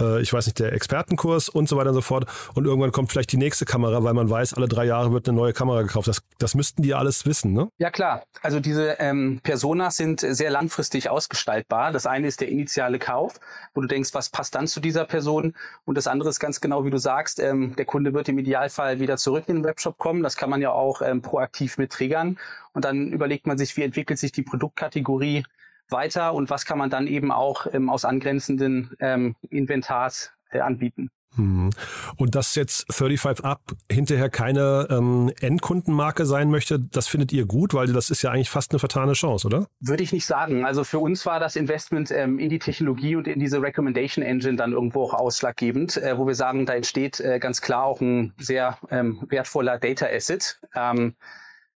äh, 0.00 0.22
ich 0.22 0.32
weiß 0.32 0.46
nicht, 0.46 0.58
der 0.58 0.72
Expertenkurs 0.72 1.50
und 1.50 1.68
so 1.68 1.76
weiter 1.76 1.90
und 1.90 1.96
so 1.96 2.00
fort. 2.00 2.24
Und 2.54 2.64
irgendwann 2.64 2.92
kommt 2.92 3.12
vielleicht 3.12 3.30
die 3.32 3.36
nächste 3.36 3.66
Kamera, 3.66 4.02
weil 4.02 4.14
man 4.14 4.30
weiß, 4.30 4.54
alle 4.54 4.68
drei 4.68 4.86
Jahre 4.86 5.12
wird 5.12 5.28
eine 5.28 5.36
neue 5.36 5.49
Kamera 5.52 5.82
gekauft. 5.82 6.08
Das, 6.08 6.22
das 6.38 6.54
müssten 6.54 6.82
die 6.82 6.94
alles 6.94 7.26
wissen, 7.26 7.52
ne? 7.52 7.68
Ja, 7.78 7.90
klar. 7.90 8.22
Also 8.42 8.60
diese 8.60 8.96
ähm, 8.98 9.40
Personas 9.42 9.96
sind 9.96 10.20
sehr 10.20 10.50
langfristig 10.50 11.08
ausgestaltbar. 11.08 11.92
Das 11.92 12.06
eine 12.06 12.26
ist 12.26 12.40
der 12.40 12.48
initiale 12.48 12.98
Kauf, 12.98 13.40
wo 13.74 13.80
du 13.80 13.86
denkst, 13.86 14.10
was 14.12 14.30
passt 14.30 14.54
dann 14.54 14.66
zu 14.66 14.80
dieser 14.80 15.04
Person? 15.04 15.54
Und 15.84 15.96
das 15.96 16.06
andere 16.06 16.30
ist 16.30 16.40
ganz 16.40 16.60
genau, 16.60 16.84
wie 16.84 16.90
du 16.90 16.98
sagst, 16.98 17.40
ähm, 17.40 17.74
der 17.76 17.84
Kunde 17.84 18.14
wird 18.14 18.28
im 18.28 18.38
Idealfall 18.38 19.00
wieder 19.00 19.16
zurück 19.16 19.44
in 19.48 19.56
den 19.56 19.64
Webshop 19.64 19.98
kommen. 19.98 20.22
Das 20.22 20.36
kann 20.36 20.50
man 20.50 20.60
ja 20.60 20.72
auch 20.72 21.02
ähm, 21.02 21.22
proaktiv 21.22 21.78
mit 21.78 21.92
triggern. 21.92 22.38
Und 22.72 22.84
dann 22.84 23.12
überlegt 23.12 23.46
man 23.46 23.58
sich, 23.58 23.76
wie 23.76 23.82
entwickelt 23.82 24.18
sich 24.18 24.32
die 24.32 24.42
Produktkategorie 24.42 25.44
weiter 25.88 26.34
und 26.34 26.50
was 26.50 26.64
kann 26.64 26.78
man 26.78 26.90
dann 26.90 27.06
eben 27.06 27.32
auch 27.32 27.66
ähm, 27.72 27.90
aus 27.90 28.04
angrenzenden 28.04 28.96
ähm, 29.00 29.34
Inventars 29.48 30.26
äh, 30.26 30.39
anbieten. 30.52 31.10
Mhm. 31.36 31.70
Und 32.16 32.34
dass 32.34 32.54
jetzt 32.56 32.92
35 32.92 33.44
Up 33.44 33.60
hinterher 33.90 34.30
keine 34.30 34.88
ähm, 34.90 35.32
Endkundenmarke 35.40 36.26
sein 36.26 36.50
möchte, 36.50 36.80
das 36.80 37.06
findet 37.06 37.32
ihr 37.32 37.46
gut, 37.46 37.72
weil 37.72 37.92
das 37.92 38.10
ist 38.10 38.22
ja 38.22 38.30
eigentlich 38.30 38.50
fast 38.50 38.72
eine 38.72 38.80
vertane 38.80 39.12
Chance, 39.12 39.46
oder? 39.46 39.66
Würde 39.80 40.02
ich 40.02 40.12
nicht 40.12 40.26
sagen. 40.26 40.64
Also 40.64 40.82
für 40.82 40.98
uns 40.98 41.24
war 41.26 41.38
das 41.38 41.56
Investment 41.56 42.10
ähm, 42.10 42.38
in 42.38 42.48
die 42.48 42.58
Technologie 42.58 43.14
und 43.14 43.28
in 43.28 43.38
diese 43.38 43.62
Recommendation 43.62 44.24
Engine 44.24 44.56
dann 44.56 44.72
irgendwo 44.72 45.04
auch 45.04 45.14
ausschlaggebend, 45.14 45.96
äh, 45.98 46.18
wo 46.18 46.26
wir 46.26 46.34
sagen, 46.34 46.66
da 46.66 46.74
entsteht 46.74 47.20
äh, 47.20 47.38
ganz 47.38 47.60
klar 47.60 47.84
auch 47.84 48.00
ein 48.00 48.34
sehr 48.38 48.78
ähm, 48.90 49.24
wertvoller 49.28 49.78
Data 49.78 50.06
Asset, 50.06 50.60
ähm, 50.74 51.14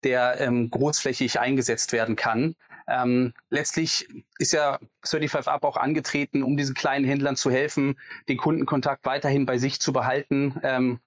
der 0.03 0.41
ähm, 0.41 0.69
großflächig 0.69 1.39
eingesetzt 1.39 1.93
werden 1.93 2.15
kann. 2.15 2.55
Ähm, 2.87 3.33
letztlich 3.49 4.07
ist 4.37 4.53
ja 4.53 4.79
35 5.03 5.51
Up 5.51 5.63
auch 5.63 5.77
angetreten, 5.77 6.43
um 6.43 6.57
diesen 6.57 6.75
kleinen 6.75 7.05
Händlern 7.05 7.35
zu 7.35 7.51
helfen, 7.51 7.95
den 8.29 8.37
Kundenkontakt 8.37 9.05
weiterhin 9.05 9.45
bei 9.45 9.57
sich 9.57 9.79
zu 9.79 9.93
behalten. 9.93 10.59
Ähm, 10.63 10.99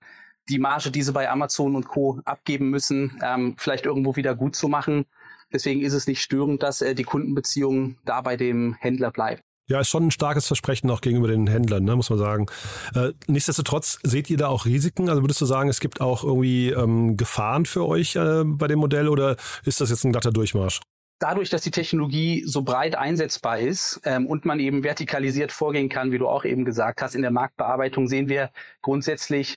die 0.48 0.58
Marge, 0.58 0.90
die 0.90 1.02
sie 1.02 1.12
bei 1.12 1.28
Amazon 1.28 1.74
und 1.74 1.88
Co. 1.88 2.20
abgeben 2.24 2.70
müssen, 2.70 3.20
ähm, 3.22 3.54
vielleicht 3.58 3.84
irgendwo 3.84 4.16
wieder 4.16 4.34
gut 4.34 4.54
zu 4.54 4.68
machen. 4.68 5.04
Deswegen 5.52 5.82
ist 5.82 5.92
es 5.92 6.06
nicht 6.06 6.22
störend, 6.22 6.62
dass 6.62 6.82
äh, 6.82 6.94
die 6.94 7.04
Kundenbeziehung 7.04 7.98
da 8.04 8.20
bei 8.20 8.36
dem 8.36 8.74
Händler 8.74 9.10
bleibt. 9.10 9.42
Ja, 9.68 9.80
ist 9.80 9.88
schon 9.88 10.06
ein 10.06 10.10
starkes 10.12 10.46
Versprechen 10.46 10.88
auch 10.90 11.00
gegenüber 11.00 11.26
den 11.26 11.48
Händlern, 11.48 11.82
ne, 11.82 11.96
muss 11.96 12.08
man 12.08 12.20
sagen. 12.20 12.46
Äh, 12.94 13.12
nichtsdestotrotz 13.26 13.98
seht 14.04 14.30
ihr 14.30 14.36
da 14.36 14.46
auch 14.46 14.64
Risiken? 14.64 15.08
Also 15.08 15.22
würdest 15.22 15.40
du 15.40 15.44
sagen, 15.44 15.68
es 15.68 15.80
gibt 15.80 16.00
auch 16.00 16.22
irgendwie 16.22 16.70
ähm, 16.70 17.16
Gefahren 17.16 17.66
für 17.66 17.84
euch 17.84 18.14
äh, 18.14 18.44
bei 18.44 18.68
dem 18.68 18.78
Modell 18.78 19.08
oder 19.08 19.36
ist 19.64 19.80
das 19.80 19.90
jetzt 19.90 20.04
ein 20.04 20.12
glatter 20.12 20.30
Durchmarsch? 20.30 20.80
Dadurch, 21.18 21.50
dass 21.50 21.62
die 21.62 21.70
Technologie 21.70 22.44
so 22.46 22.62
breit 22.62 22.96
einsetzbar 22.96 23.58
ist 23.58 24.00
ähm, 24.04 24.26
und 24.26 24.44
man 24.44 24.60
eben 24.60 24.82
vertikalisiert 24.82 25.52
vorgehen 25.52 25.88
kann, 25.88 26.12
wie 26.12 26.18
du 26.18 26.28
auch 26.28 26.44
eben 26.44 26.64
gesagt 26.64 27.02
hast, 27.02 27.14
in 27.14 27.22
der 27.22 27.30
Marktbearbeitung 27.30 28.08
sehen 28.08 28.28
wir 28.28 28.50
grundsätzlich 28.82 29.54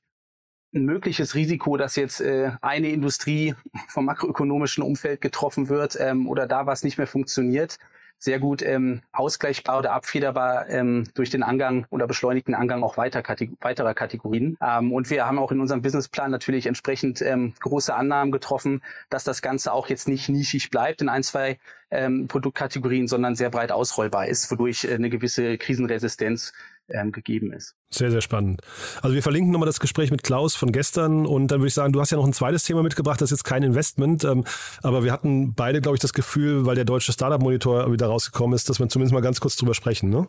ein 0.74 0.86
mögliches 0.86 1.36
Risiko, 1.36 1.78
dass 1.78 1.96
jetzt 1.96 2.22
äh, 2.22 2.52
eine 2.62 2.90
Industrie 2.90 3.56
vom 3.88 4.06
makroökonomischen 4.06 4.84
Umfeld 4.84 5.22
getroffen 5.22 5.68
wird 5.68 5.98
ähm, 6.00 6.28
oder 6.28 6.48
da 6.48 6.66
was 6.66 6.84
nicht 6.84 6.98
mehr 6.98 7.08
funktioniert 7.08 7.78
sehr 8.20 8.40
gut 8.40 8.62
ähm, 8.62 9.02
ausgleichbar 9.14 9.80
oder 9.80 9.94
abfederbar 9.94 10.70
ähm, 10.70 11.06
durch 11.16 11.30
den 11.30 11.42
Angang 11.42 11.88
oder 11.90 12.06
beschleunigten 12.06 12.54
Angang 12.54 12.84
auch 12.84 12.98
weiter 12.98 13.24
Kategor 13.24 13.58
weiterer 13.62 13.94
Kategorien. 13.94 14.58
Ähm, 14.62 14.92
und 14.94 15.10
wir 15.10 15.26
haben 15.26 15.40
auch 15.40 15.52
in 15.52 15.62
unserem 15.62 15.82
Businessplan 15.82 16.30
natürlich 16.30 16.66
entsprechend 16.66 17.22
ähm, 17.22 17.54
große 17.62 17.94
Annahmen 17.96 18.32
getroffen, 18.32 18.84
dass 19.10 19.24
das 19.24 19.42
Ganze 19.42 19.72
auch 19.72 19.88
jetzt 19.88 20.08
nicht 20.08 20.30
nischig 20.30 20.70
bleibt 20.70 21.02
in 21.02 21.10
ein, 21.10 21.24
zwei 21.24 21.58
ähm, 21.92 22.28
Produktkategorien, 22.28 23.08
sondern 23.08 23.36
sehr 23.36 23.50
breit 23.50 23.72
ausrollbar 23.72 24.28
ist, 24.28 24.52
wodurch 24.52 24.84
äh, 24.84 24.94
eine 24.94 25.10
gewisse 25.10 25.58
Krisenresistenz 25.58 26.54
ähm, 26.92 27.12
gegeben 27.12 27.52
ist. 27.52 27.76
Sehr, 27.90 28.12
sehr 28.12 28.22
spannend. 28.22 28.62
Also 29.02 29.16
wir 29.16 29.24
verlinken 29.24 29.52
nochmal 29.52 29.68
das 29.68 29.80
Gespräch 29.80 30.12
mit 30.12 30.24
Klaus 30.24 30.56
von 30.56 30.72
gestern 30.72 31.26
und 31.26 31.48
dann 31.48 31.60
würde 31.60 31.68
ich 31.68 31.74
sagen, 31.74 31.94
du 31.94 32.00
hast 32.02 32.12
ja 32.12 32.18
noch 32.18 32.26
ein 32.26 32.34
zweites 32.34 32.64
Thema 32.64 32.84
mitgebracht, 32.84 33.22
das 33.22 33.32
ist 33.32 33.40
jetzt 33.40 33.44
kein 33.44 33.64
Investment, 33.64 34.24
ähm, 34.24 34.46
aber 34.84 35.04
wir 35.04 35.12
hatten 35.12 35.54
beide, 35.54 35.82
glaube 35.82 35.96
ich, 35.96 36.02
das 36.02 36.14
Gefühl, 36.14 36.66
weil 36.66 36.76
der 36.76 36.86
deutsche 36.86 37.12
Startup-Monitor 37.12 37.92
wieder 37.92 38.08
rausgekommen 38.08 38.56
ist, 38.56 38.70
dass 38.70 38.80
wir 38.80 38.88
zumindest 38.90 39.14
mal 39.14 39.22
ganz 39.22 39.40
kurz 39.40 39.56
drüber 39.56 39.74
sprechen, 39.74 40.10
ne? 40.10 40.28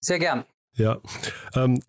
Sehr 0.00 0.18
gern. 0.18 0.44
Ja. 0.74 0.98
Ähm, 1.54 1.82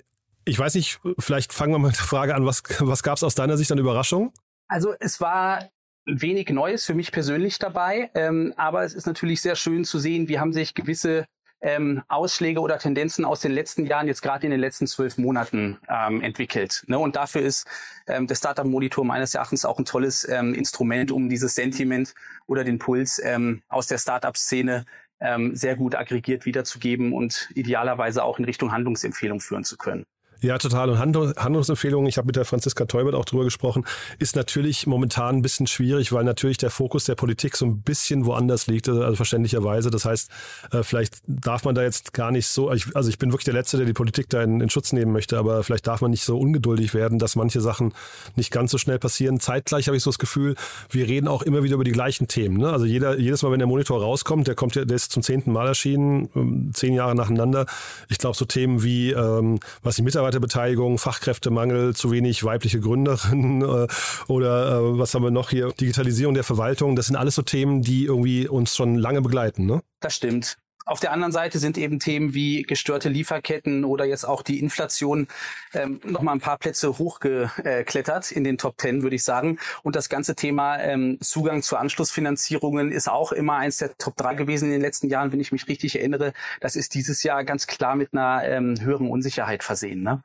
ich 0.45 0.59
weiß 0.59 0.75
nicht, 0.75 0.99
vielleicht 1.19 1.53
fangen 1.53 1.73
wir 1.73 1.79
mal 1.79 1.87
mit 1.87 1.97
der 1.97 2.05
Frage 2.05 2.35
an, 2.35 2.45
was, 2.45 2.63
was 2.79 3.03
gab 3.03 3.17
es 3.17 3.23
aus 3.23 3.35
deiner 3.35 3.57
Sicht 3.57 3.71
an 3.71 3.77
Überraschung? 3.77 4.33
Also 4.67 4.93
es 4.99 5.21
war 5.21 5.69
wenig 6.05 6.49
Neues 6.49 6.85
für 6.85 6.93
mich 6.93 7.11
persönlich 7.11 7.59
dabei, 7.59 8.11
ähm, 8.13 8.53
aber 8.57 8.83
es 8.83 8.93
ist 8.93 9.05
natürlich 9.05 9.41
sehr 9.41 9.55
schön 9.55 9.85
zu 9.85 9.99
sehen, 9.99 10.27
wie 10.27 10.39
haben 10.39 10.51
sich 10.51 10.73
gewisse 10.73 11.25
ähm, 11.63 12.03
Ausschläge 12.09 12.59
oder 12.59 12.77
Tendenzen 12.77 13.23
aus 13.25 13.39
den 13.39 13.53
letzten 13.53 13.85
Jahren 13.85 14.07
jetzt 14.07 14.21
gerade 14.21 14.45
in 14.45 14.51
den 14.51 14.59
letzten 14.59 14.85
zwölf 14.85 15.17
Monaten 15.17 15.79
ähm, 15.89 16.21
entwickelt. 16.21 16.83
Ne? 16.87 16.99
Und 16.99 17.15
dafür 17.15 17.41
ist 17.41 17.65
ähm, 18.05 18.27
der 18.27 18.35
Startup 18.35 18.65
Monitor 18.65 19.05
meines 19.05 19.33
Erachtens 19.33 19.63
auch 19.65 19.79
ein 19.79 19.85
tolles 19.85 20.27
ähm, 20.27 20.53
Instrument, 20.53 21.11
um 21.11 21.29
dieses 21.29 21.55
Sentiment 21.55 22.13
oder 22.47 22.65
den 22.65 22.79
Puls 22.79 23.19
ähm, 23.23 23.63
aus 23.69 23.87
der 23.87 23.97
Startup-Szene 23.97 24.85
ähm, 25.21 25.55
sehr 25.55 25.77
gut 25.77 25.95
aggregiert 25.95 26.45
wiederzugeben 26.45 27.13
und 27.13 27.49
idealerweise 27.55 28.23
auch 28.23 28.39
in 28.39 28.45
Richtung 28.45 28.73
Handlungsempfehlung 28.73 29.39
führen 29.39 29.63
zu 29.63 29.77
können. 29.77 30.05
Ja, 30.43 30.57
total. 30.57 30.89
Und 30.89 30.99
Handlungsempfehlungen, 30.99 32.09
ich 32.09 32.17
habe 32.17 32.25
mit 32.25 32.35
der 32.35 32.43
Franziska 32.43 32.83
Teubert 32.83 33.15
auch 33.15 33.23
drüber 33.23 33.45
gesprochen, 33.45 33.85
ist 34.19 34.35
natürlich 34.35 34.85
momentan 34.85 35.37
ein 35.37 35.41
bisschen 35.41 35.67
schwierig, 35.67 36.11
weil 36.11 36.25
natürlich 36.25 36.57
der 36.57 36.69
Fokus 36.69 37.05
der 37.05 37.15
Politik 37.15 37.55
so 37.55 37.65
ein 37.65 37.81
bisschen 37.81 38.25
woanders 38.25 38.67
liegt, 38.67 38.89
also 38.89 39.15
verständlicherweise. 39.15 39.89
Das 39.89 40.03
heißt, 40.03 40.29
äh, 40.71 40.83
vielleicht 40.83 41.19
darf 41.27 41.63
man 41.63 41.75
da 41.75 41.83
jetzt 41.83 42.11
gar 42.11 42.29
nicht 42.31 42.47
so, 42.47 42.67
also 42.67 43.09
ich 43.09 43.17
bin 43.17 43.31
wirklich 43.31 43.45
der 43.45 43.53
Letzte, 43.53 43.77
der 43.77 43.85
die 43.85 43.93
Politik 43.93 44.27
da 44.29 44.43
in, 44.43 44.59
in 44.59 44.69
Schutz 44.69 44.91
nehmen 44.91 45.13
möchte, 45.13 45.37
aber 45.37 45.63
vielleicht 45.63 45.87
darf 45.87 46.01
man 46.01 46.11
nicht 46.11 46.25
so 46.25 46.37
ungeduldig 46.37 46.93
werden, 46.93 47.19
dass 47.19 47.37
manche 47.37 47.61
Sachen 47.61 47.93
nicht 48.35 48.51
ganz 48.51 48.71
so 48.71 48.77
schnell 48.77 48.99
passieren. 48.99 49.39
Zeitgleich 49.39 49.87
habe 49.87 49.95
ich 49.95 50.03
so 50.03 50.09
das 50.09 50.19
Gefühl, 50.19 50.55
wir 50.89 51.07
reden 51.07 51.29
auch 51.29 51.43
immer 51.43 51.63
wieder 51.63 51.75
über 51.75 51.85
die 51.85 51.93
gleichen 51.93 52.27
Themen. 52.27 52.57
Ne? 52.57 52.69
Also 52.69 52.83
jeder, 52.83 53.17
jedes 53.17 53.43
Mal, 53.43 53.53
wenn 53.53 53.59
der 53.59 53.67
Monitor 53.69 54.01
rauskommt, 54.01 54.45
der 54.47 54.55
kommt 54.55 54.75
ja, 54.75 54.83
der 54.83 54.97
ist 54.97 55.13
zum 55.13 55.23
zehnten 55.23 55.53
Mal 55.53 55.67
erschienen, 55.67 56.27
ähm, 56.35 56.71
zehn 56.73 56.93
Jahre 56.93 57.15
nacheinander. 57.15 57.65
Ich 58.09 58.17
glaube, 58.17 58.35
so 58.35 58.43
Themen 58.43 58.83
wie, 58.83 59.11
ähm, 59.11 59.61
was 59.83 59.95
die 59.95 60.01
Mitarbeiter 60.01 60.32
Mitarbeiterbeteiligung, 60.33 60.97
Fachkräftemangel, 60.97 61.95
zu 61.95 62.11
wenig 62.11 62.43
weibliche 62.43 62.79
Gründerinnen 62.79 63.61
äh, 63.87 63.87
oder 64.27 64.79
äh, 64.79 64.99
was 64.99 65.13
haben 65.13 65.23
wir 65.23 65.31
noch 65.31 65.49
hier? 65.49 65.71
Digitalisierung 65.71 66.33
der 66.33 66.43
Verwaltung. 66.43 66.95
Das 66.95 67.07
sind 67.07 67.15
alles 67.15 67.35
so 67.35 67.41
Themen, 67.41 67.81
die 67.81 68.05
irgendwie 68.05 68.47
uns 68.47 68.75
schon 68.75 68.95
lange 68.95 69.21
begleiten. 69.21 69.65
Ne? 69.65 69.81
Das 69.99 70.15
stimmt. 70.15 70.57
Auf 70.85 70.99
der 70.99 71.11
anderen 71.11 71.31
Seite 71.31 71.59
sind 71.59 71.77
eben 71.77 71.99
Themen 71.99 72.33
wie 72.33 72.63
gestörte 72.63 73.07
Lieferketten 73.07 73.85
oder 73.85 74.05
jetzt 74.05 74.25
auch 74.25 74.41
die 74.41 74.59
Inflation 74.59 75.27
ähm, 75.73 76.01
noch 76.03 76.21
mal 76.21 76.33
ein 76.33 76.41
paar 76.41 76.57
Plätze 76.57 76.97
hochgeklettert 76.97 78.31
in 78.31 78.43
den 78.43 78.57
Top 78.57 78.77
Ten, 78.77 79.01
würde 79.01 79.15
ich 79.15 79.23
sagen. 79.23 79.59
Und 79.83 79.95
das 79.95 80.09
ganze 80.09 80.35
Thema 80.35 80.79
ähm, 80.79 81.17
Zugang 81.21 81.61
zu 81.61 81.77
Anschlussfinanzierungen 81.77 82.91
ist 82.91 83.09
auch 83.09 83.31
immer 83.31 83.55
eins 83.55 83.77
der 83.77 83.97
Top 83.97 84.17
3 84.17 84.35
gewesen 84.35 84.65
in 84.65 84.71
den 84.71 84.81
letzten 84.81 85.07
Jahren, 85.07 85.31
wenn 85.31 85.39
ich 85.39 85.51
mich 85.53 85.67
richtig 85.67 85.95
erinnere. 85.95 86.33
Das 86.59 86.75
ist 86.75 86.95
dieses 86.95 87.23
Jahr 87.23 87.45
ganz 87.45 87.67
klar 87.67 87.95
mit 87.95 88.13
einer 88.13 88.43
ähm, 88.43 88.75
höheren 88.81 89.09
Unsicherheit 89.09 89.63
versehen. 89.63 90.03
Ne? 90.03 90.21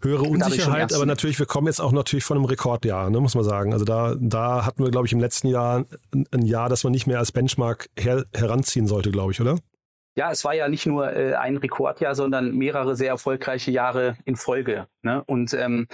höhere 0.00 0.22
Unsicherheit, 0.22 0.92
aber 0.92 1.06
natürlich, 1.06 1.38
wir 1.38 1.46
kommen 1.46 1.66
jetzt 1.66 1.80
auch 1.80 1.92
natürlich 1.92 2.24
von 2.24 2.36
einem 2.36 2.44
Rekordjahr, 2.44 3.10
ne, 3.10 3.20
muss 3.20 3.34
man 3.34 3.44
sagen. 3.44 3.72
Also 3.72 3.84
da, 3.84 4.14
da 4.20 4.64
hatten 4.64 4.84
wir, 4.84 4.90
glaube 4.90 5.06
ich, 5.06 5.12
im 5.12 5.18
letzten 5.18 5.48
Jahr 5.48 5.86
ein 6.12 6.46
Jahr, 6.46 6.68
das 6.68 6.84
man 6.84 6.92
nicht 6.92 7.06
mehr 7.06 7.18
als 7.18 7.32
Benchmark 7.32 7.88
her, 7.98 8.24
heranziehen 8.32 8.86
sollte, 8.86 9.10
glaube 9.10 9.32
ich, 9.32 9.40
oder? 9.40 9.58
Ja, 10.18 10.32
es 10.32 10.44
war 10.44 10.52
ja 10.52 10.66
nicht 10.66 10.84
nur 10.84 11.14
äh, 11.14 11.36
ein 11.36 11.56
Rekordjahr, 11.56 12.16
sondern 12.16 12.52
mehrere 12.52 12.96
sehr 12.96 13.10
erfolgreiche 13.10 13.70
Jahre 13.70 14.16
in 14.24 14.34
Folge. 14.34 14.88
Ne? 15.02 15.22
Und 15.26 15.54
ähm, 15.54 15.86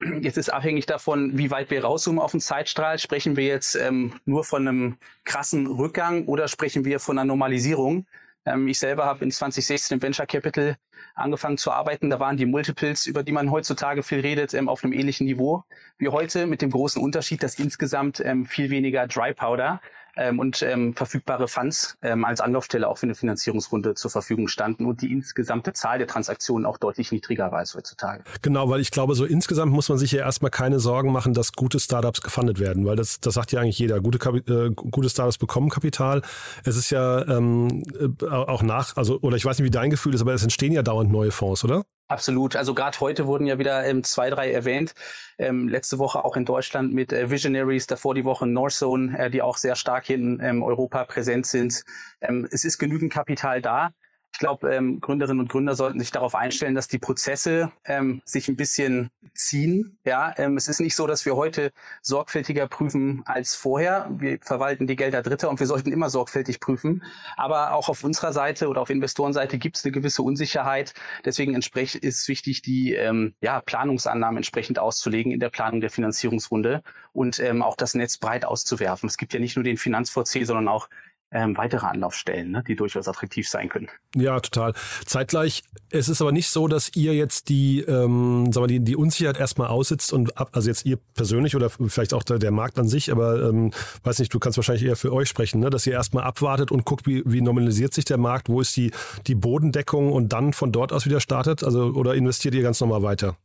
jetzt 0.20 0.36
ist 0.36 0.52
abhängig 0.52 0.84
davon, 0.84 1.38
wie 1.38 1.50
weit 1.50 1.70
wir 1.70 1.82
rauszoomen 1.82 2.20
auf 2.20 2.32
den 2.32 2.40
Zeitstrahl. 2.40 2.98
Sprechen 2.98 3.38
wir 3.38 3.46
jetzt 3.46 3.74
ähm, 3.74 4.20
nur 4.26 4.44
von 4.44 4.68
einem 4.68 4.98
krassen 5.24 5.66
Rückgang 5.66 6.26
oder 6.26 6.46
sprechen 6.46 6.84
wir 6.84 7.00
von 7.00 7.18
einer 7.18 7.24
Normalisierung? 7.24 8.06
Ähm, 8.44 8.68
ich 8.68 8.78
selber 8.78 9.06
habe 9.06 9.24
in 9.24 9.30
2016 9.30 9.94
im 9.94 10.02
Venture 10.02 10.26
Capital 10.26 10.76
angefangen 11.14 11.56
zu 11.56 11.72
arbeiten. 11.72 12.10
Da 12.10 12.20
waren 12.20 12.36
die 12.36 12.44
Multiples, 12.44 13.06
über 13.06 13.22
die 13.22 13.32
man 13.32 13.50
heutzutage 13.50 14.02
viel 14.02 14.20
redet, 14.20 14.52
ähm, 14.52 14.68
auf 14.68 14.84
einem 14.84 14.92
ähnlichen 14.92 15.24
Niveau 15.26 15.64
wie 15.96 16.08
heute, 16.08 16.46
mit 16.46 16.60
dem 16.60 16.70
großen 16.70 17.02
Unterschied, 17.02 17.42
dass 17.42 17.58
insgesamt 17.58 18.20
ähm, 18.20 18.44
viel 18.44 18.68
weniger 18.68 19.06
Dry 19.06 19.32
Powder 19.32 19.80
ähm, 20.16 20.38
und 20.38 20.62
ähm, 20.62 20.94
verfügbare 20.94 21.48
Funds 21.48 21.96
ähm, 22.02 22.24
als 22.24 22.40
Anlaufstelle 22.40 22.88
auch 22.88 22.98
für 22.98 23.06
eine 23.06 23.14
Finanzierungsrunde 23.14 23.94
zur 23.94 24.10
Verfügung 24.10 24.48
standen 24.48 24.86
und 24.86 25.02
die 25.02 25.12
insgesamte 25.12 25.72
Zahl 25.72 25.98
der 25.98 26.06
Transaktionen 26.06 26.66
auch 26.66 26.78
deutlich 26.78 27.12
niedriger 27.12 27.52
war 27.52 27.58
als 27.58 27.74
heutzutage. 27.74 28.24
Genau, 28.42 28.68
weil 28.68 28.80
ich 28.80 28.90
glaube, 28.90 29.14
so 29.14 29.24
insgesamt 29.24 29.72
muss 29.72 29.88
man 29.88 29.98
sich 29.98 30.12
ja 30.12 30.20
erstmal 30.20 30.50
keine 30.50 30.80
Sorgen 30.80 31.12
machen, 31.12 31.34
dass 31.34 31.52
gute 31.52 31.80
Startups 31.80 32.20
gefundet 32.20 32.60
werden, 32.60 32.86
weil 32.86 32.96
das, 32.96 33.20
das 33.20 33.34
sagt 33.34 33.52
ja 33.52 33.60
eigentlich 33.60 33.78
jeder. 33.78 34.00
Gute, 34.00 34.18
äh, 34.28 34.70
gute 34.70 35.08
Startups 35.08 35.38
bekommen 35.38 35.70
Kapital. 35.70 36.22
Es 36.64 36.76
ist 36.76 36.90
ja 36.90 37.26
ähm, 37.26 37.82
äh, 37.98 38.26
auch 38.26 38.62
nach, 38.62 38.96
also, 38.96 39.18
oder 39.20 39.36
ich 39.36 39.44
weiß 39.44 39.58
nicht, 39.58 39.66
wie 39.66 39.70
dein 39.70 39.90
Gefühl 39.90 40.14
ist, 40.14 40.20
aber 40.20 40.34
es 40.34 40.42
entstehen 40.42 40.72
ja 40.72 40.82
dauernd 40.82 41.10
neue 41.10 41.30
Fonds, 41.30 41.64
oder? 41.64 41.84
Absolut. 42.08 42.54
Also 42.54 42.74
gerade 42.74 43.00
heute 43.00 43.26
wurden 43.26 43.46
ja 43.46 43.58
wieder 43.58 43.84
ähm, 43.86 44.04
zwei, 44.04 44.28
drei 44.28 44.52
erwähnt. 44.52 44.94
Ähm, 45.38 45.68
letzte 45.68 45.98
Woche 45.98 46.22
auch 46.24 46.36
in 46.36 46.44
Deutschland 46.44 46.92
mit 46.92 47.12
äh, 47.14 47.30
Visionaries, 47.30 47.86
davor 47.86 48.14
die 48.14 48.24
Woche 48.26 48.46
Northzone, 48.46 49.18
äh, 49.18 49.30
die 49.30 49.40
auch 49.40 49.56
sehr 49.56 49.74
stark 49.74 50.06
hier 50.06 50.16
in 50.16 50.38
ähm, 50.42 50.62
Europa 50.62 51.04
präsent 51.04 51.46
sind. 51.46 51.82
Ähm, 52.20 52.46
es 52.50 52.64
ist 52.64 52.76
genügend 52.78 53.10
Kapital 53.12 53.62
da. 53.62 53.90
Ich 54.34 54.40
glaube, 54.40 54.74
ähm, 54.74 55.00
Gründerinnen 55.00 55.38
und 55.38 55.48
Gründer 55.48 55.76
sollten 55.76 56.00
sich 56.00 56.10
darauf 56.10 56.34
einstellen, 56.34 56.74
dass 56.74 56.88
die 56.88 56.98
Prozesse 56.98 57.70
ähm, 57.84 58.20
sich 58.24 58.48
ein 58.48 58.56
bisschen 58.56 59.10
ziehen. 59.32 59.96
Ja, 60.04 60.34
ähm, 60.38 60.56
es 60.56 60.66
ist 60.66 60.80
nicht 60.80 60.96
so, 60.96 61.06
dass 61.06 61.24
wir 61.24 61.36
heute 61.36 61.70
sorgfältiger 62.02 62.66
prüfen 62.66 63.22
als 63.26 63.54
vorher. 63.54 64.10
Wir 64.10 64.40
verwalten 64.42 64.88
die 64.88 64.96
Gelder 64.96 65.22
Dritter 65.22 65.48
und 65.50 65.60
wir 65.60 65.68
sollten 65.68 65.92
immer 65.92 66.10
sorgfältig 66.10 66.58
prüfen. 66.58 67.04
Aber 67.36 67.74
auch 67.74 67.88
auf 67.88 68.02
unserer 68.02 68.32
Seite 68.32 68.66
oder 68.66 68.80
auf 68.82 68.90
Investorenseite 68.90 69.56
gibt 69.56 69.76
es 69.76 69.84
eine 69.84 69.92
gewisse 69.92 70.22
Unsicherheit. 70.22 70.94
Deswegen 71.24 71.54
entsprechend 71.54 72.02
ist 72.02 72.26
wichtig, 72.26 72.60
die 72.60 72.92
ähm, 72.92 73.36
ja, 73.40 73.60
Planungsannahmen 73.60 74.38
entsprechend 74.38 74.80
auszulegen 74.80 75.30
in 75.30 75.38
der 75.38 75.50
Planung 75.50 75.80
der 75.80 75.90
Finanzierungsrunde 75.90 76.82
und 77.12 77.38
ähm, 77.38 77.62
auch 77.62 77.76
das 77.76 77.94
Netz 77.94 78.18
breit 78.18 78.44
auszuwerfen. 78.44 79.08
Es 79.08 79.16
gibt 79.16 79.32
ja 79.32 79.38
nicht 79.38 79.54
nur 79.54 79.62
den 79.62 79.76
Finanzvorzieh, 79.76 80.44
sondern 80.44 80.66
auch 80.66 80.88
ähm, 81.34 81.56
weitere 81.56 81.86
Anlaufstellen, 81.86 82.52
ne, 82.52 82.62
die 82.66 82.76
durchaus 82.76 83.08
attraktiv 83.08 83.48
sein 83.48 83.68
können. 83.68 83.88
Ja, 84.14 84.38
total. 84.40 84.72
Zeitgleich, 85.04 85.64
es 85.90 86.08
ist 86.08 86.22
aber 86.22 86.32
nicht 86.32 86.48
so, 86.48 86.68
dass 86.68 86.94
ihr 86.94 87.12
jetzt 87.14 87.48
die, 87.48 87.80
ähm, 87.80 88.52
sagen 88.52 88.64
wir, 88.64 88.66
die, 88.68 88.80
die 88.80 88.96
Unsicherheit 88.96 89.36
erstmal 89.36 89.66
aussitzt 89.68 90.12
und 90.12 90.38
ab, 90.38 90.50
also 90.52 90.68
jetzt 90.68 90.86
ihr 90.86 90.96
persönlich 91.14 91.56
oder 91.56 91.68
vielleicht 91.70 92.14
auch 92.14 92.22
der, 92.22 92.38
der 92.38 92.52
Markt 92.52 92.78
an 92.78 92.88
sich, 92.88 93.10
aber 93.10 93.48
ähm, 93.48 93.72
weiß 94.04 94.20
nicht, 94.20 94.32
du 94.32 94.38
kannst 94.38 94.56
wahrscheinlich 94.56 94.84
eher 94.84 94.96
für 94.96 95.12
euch 95.12 95.28
sprechen, 95.28 95.60
ne, 95.60 95.70
dass 95.70 95.86
ihr 95.86 95.92
erstmal 95.92 96.24
abwartet 96.24 96.70
und 96.70 96.84
guckt, 96.84 97.06
wie, 97.06 97.22
wie 97.26 97.40
normalisiert 97.40 97.92
sich 97.92 98.04
der 98.04 98.18
Markt, 98.18 98.48
wo 98.48 98.60
ist 98.60 98.76
die, 98.76 98.92
die 99.26 99.34
Bodendeckung 99.34 100.12
und 100.12 100.32
dann 100.32 100.52
von 100.52 100.70
dort 100.70 100.92
aus 100.92 101.04
wieder 101.04 101.20
startet? 101.20 101.64
Also 101.64 101.86
oder 101.86 102.14
investiert 102.14 102.54
ihr 102.54 102.62
ganz 102.62 102.80
normal 102.80 103.02
weiter? 103.02 103.36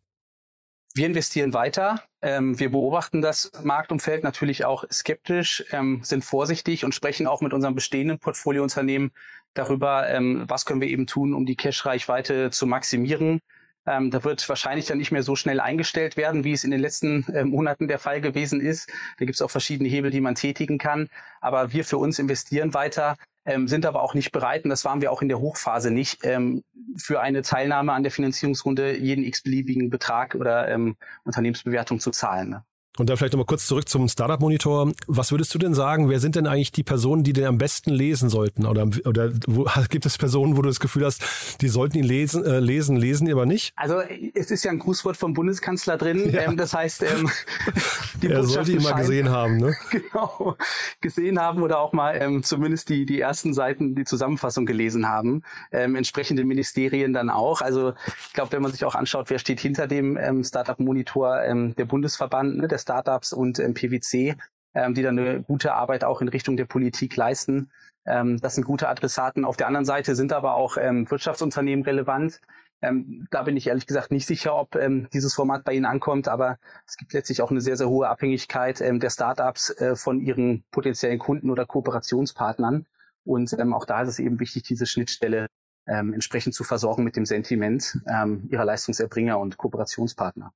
Wir 0.93 1.05
investieren 1.05 1.53
weiter. 1.53 2.03
Ähm, 2.21 2.59
wir 2.59 2.71
beobachten 2.71 3.21
das 3.21 3.51
Marktumfeld 3.63 4.23
natürlich 4.23 4.65
auch 4.65 4.83
skeptisch, 4.91 5.63
ähm, 5.71 6.01
sind 6.03 6.25
vorsichtig 6.25 6.83
und 6.83 6.95
sprechen 6.95 7.27
auch 7.27 7.41
mit 7.41 7.53
unserem 7.53 7.75
bestehenden 7.75 8.19
Portfoliounternehmen 8.19 9.11
darüber, 9.53 10.09
ähm, 10.09 10.43
was 10.47 10.65
können 10.65 10.81
wir 10.81 10.89
eben 10.89 11.07
tun, 11.07 11.33
um 11.33 11.45
die 11.45 11.55
Cash-Reichweite 11.55 12.49
zu 12.49 12.65
maximieren. 12.65 13.39
Ähm, 13.85 14.11
da 14.11 14.23
wird 14.23 14.47
wahrscheinlich 14.49 14.87
dann 14.87 14.97
nicht 14.97 15.11
mehr 15.11 15.23
so 15.23 15.35
schnell 15.35 15.59
eingestellt 15.59 16.17
werden, 16.17 16.43
wie 16.43 16.51
es 16.51 16.63
in 16.63 16.71
den 16.71 16.79
letzten 16.79 17.23
äh, 17.33 17.43
Monaten 17.45 17.87
der 17.87 17.99
Fall 17.99 18.21
gewesen 18.21 18.59
ist. 18.59 18.89
Da 19.17 19.25
gibt 19.25 19.35
es 19.35 19.41
auch 19.41 19.51
verschiedene 19.51 19.89
Hebel, 19.89 20.11
die 20.11 20.21
man 20.21 20.35
tätigen 20.35 20.77
kann. 20.77 21.09
Aber 21.39 21.71
wir 21.71 21.85
für 21.85 21.97
uns 21.97 22.19
investieren 22.19 22.73
weiter, 22.73 23.15
ähm, 23.49 23.67
sind 23.67 23.85
aber 23.85 24.01
auch 24.03 24.13
nicht 24.13 24.31
bereit, 24.31 24.63
und 24.63 24.69
das 24.69 24.85
waren 24.85 25.01
wir 25.01 25.11
auch 25.11 25.21
in 25.21 25.29
der 25.29 25.39
Hochphase 25.39 25.91
nicht, 25.91 26.25
ähm, 26.25 26.63
für 26.95 27.21
eine 27.21 27.41
Teilnahme 27.41 27.93
an 27.93 28.03
der 28.03 28.11
Finanzierungsrunde 28.11 28.97
jeden 28.97 29.23
x-beliebigen 29.23 29.89
Betrag 29.89 30.35
oder 30.35 30.67
ähm, 30.69 30.95
Unternehmensbewertung 31.23 31.99
zu 31.99 32.11
zahlen. 32.11 32.49
Ne? 32.49 32.63
Und 32.97 33.09
dann 33.09 33.15
vielleicht 33.15 33.33
nochmal 33.33 33.45
kurz 33.45 33.65
zurück 33.65 33.87
zum 33.87 34.09
Startup-Monitor. 34.09 34.91
Was 35.07 35.31
würdest 35.31 35.53
du 35.53 35.57
denn 35.57 35.73
sagen, 35.73 36.09
wer 36.09 36.19
sind 36.19 36.35
denn 36.35 36.47
eigentlich 36.47 36.73
die 36.73 36.83
Personen, 36.83 37.23
die 37.23 37.31
den 37.31 37.45
am 37.45 37.57
besten 37.57 37.91
lesen 37.91 38.29
sollten? 38.29 38.65
Oder, 38.65 38.89
oder 39.05 39.31
wo, 39.47 39.65
gibt 39.89 40.05
es 40.05 40.17
Personen, 40.17 40.57
wo 40.57 40.61
du 40.61 40.67
das 40.67 40.81
Gefühl 40.81 41.05
hast, 41.05 41.23
die 41.61 41.69
sollten 41.69 41.97
ihn 41.97 42.03
lesen, 42.03 42.43
äh, 42.43 42.59
lesen, 42.59 42.97
lesen 42.97 43.25
die 43.25 43.31
aber 43.31 43.45
nicht? 43.45 43.71
Also 43.77 44.01
es 44.33 44.51
ist 44.51 44.65
ja 44.65 44.71
ein 44.71 44.79
Grußwort 44.79 45.15
vom 45.15 45.33
Bundeskanzler 45.33 45.97
drin. 45.97 46.29
Ja. 46.31 46.41
Ähm, 46.41 46.57
das 46.57 46.73
heißt, 46.73 47.03
ähm, 47.03 47.29
die 48.21 48.27
er 48.27 48.43
sollte 48.43 48.73
ihn 48.73 48.83
mal 48.83 48.93
gesehen 48.93 49.29
haben, 49.29 49.57
ne? 49.57 49.75
genau, 49.91 50.57
gesehen 50.99 51.39
haben 51.39 51.61
oder 51.63 51.79
auch 51.79 51.93
mal 51.93 52.17
ähm, 52.19 52.43
zumindest 52.43 52.89
die, 52.89 53.05
die 53.05 53.21
ersten 53.21 53.53
Seiten, 53.53 53.95
die 53.95 54.03
Zusammenfassung 54.03 54.65
gelesen 54.65 55.07
haben. 55.07 55.43
Ähm, 55.71 55.95
entsprechende 55.95 56.43
Ministerien 56.43 57.13
dann 57.13 57.29
auch. 57.29 57.61
Also 57.61 57.93
ich 58.27 58.33
glaube, 58.33 58.51
wenn 58.51 58.61
man 58.61 58.71
sich 58.71 58.83
auch 58.83 58.95
anschaut, 58.95 59.29
wer 59.29 59.39
steht 59.39 59.61
hinter 59.61 59.87
dem 59.87 60.17
ähm, 60.17 60.43
Startup-Monitor, 60.43 61.43
ähm, 61.43 61.75
der 61.77 61.85
Bundesverband, 61.85 62.57
ne, 62.57 62.67
der 62.67 62.78
Startups 62.79 63.33
und 63.33 63.59
ähm, 63.59 63.73
PwC, 63.73 64.35
ähm, 64.73 64.93
die 64.93 65.03
dann 65.03 65.19
eine 65.19 65.41
gute 65.41 65.73
Arbeit 65.73 66.03
auch 66.03 66.21
in 66.21 66.27
Richtung 66.27 66.57
der 66.57 66.65
Politik 66.65 67.15
leisten. 67.15 67.71
Ähm, 68.05 68.39
das 68.39 68.55
sind 68.55 68.63
gute 68.63 68.89
Adressaten. 68.89 69.45
Auf 69.45 69.57
der 69.57 69.67
anderen 69.67 69.85
Seite 69.85 70.15
sind 70.15 70.33
aber 70.33 70.55
auch 70.55 70.77
ähm, 70.77 71.09
Wirtschaftsunternehmen 71.09 71.85
relevant. 71.85 72.41
Ähm, 72.81 73.27
da 73.29 73.43
bin 73.43 73.57
ich 73.57 73.67
ehrlich 73.67 73.87
gesagt 73.87 74.11
nicht 74.11 74.25
sicher, 74.25 74.55
ob 74.55 74.75
ähm, 74.75 75.09
dieses 75.13 75.33
Format 75.33 75.65
bei 75.65 75.73
Ihnen 75.73 75.85
ankommt, 75.85 76.27
aber 76.27 76.57
es 76.87 76.95
gibt 76.95 77.11
letztlich 77.13 77.41
auch 77.41 77.51
eine 77.51 77.61
sehr, 77.61 77.75
sehr 77.75 77.89
hohe 77.89 78.07
Abhängigkeit 78.07 78.79
ähm, 78.79 78.99
der 78.99 79.09
Startups 79.09 79.69
äh, 79.81 79.95
von 79.95 80.21
ihren 80.21 80.63
potenziellen 80.71 81.19
Kunden 81.19 81.49
oder 81.49 81.65
Kooperationspartnern. 81.65 82.85
Und 83.25 83.53
ähm, 83.59 83.73
auch 83.73 83.85
da 83.85 84.01
ist 84.01 84.09
es 84.09 84.19
eben 84.19 84.39
wichtig, 84.39 84.63
diese 84.63 84.85
Schnittstelle 84.85 85.47
ähm, 85.87 86.13
entsprechend 86.13 86.55
zu 86.55 86.63
versorgen 86.63 87.03
mit 87.03 87.15
dem 87.15 87.25
Sentiment 87.25 87.99
ähm, 88.07 88.47
ihrer 88.49 88.63
Leistungserbringer 88.63 89.37
und 89.39 89.57
Kooperationspartner. 89.57 90.53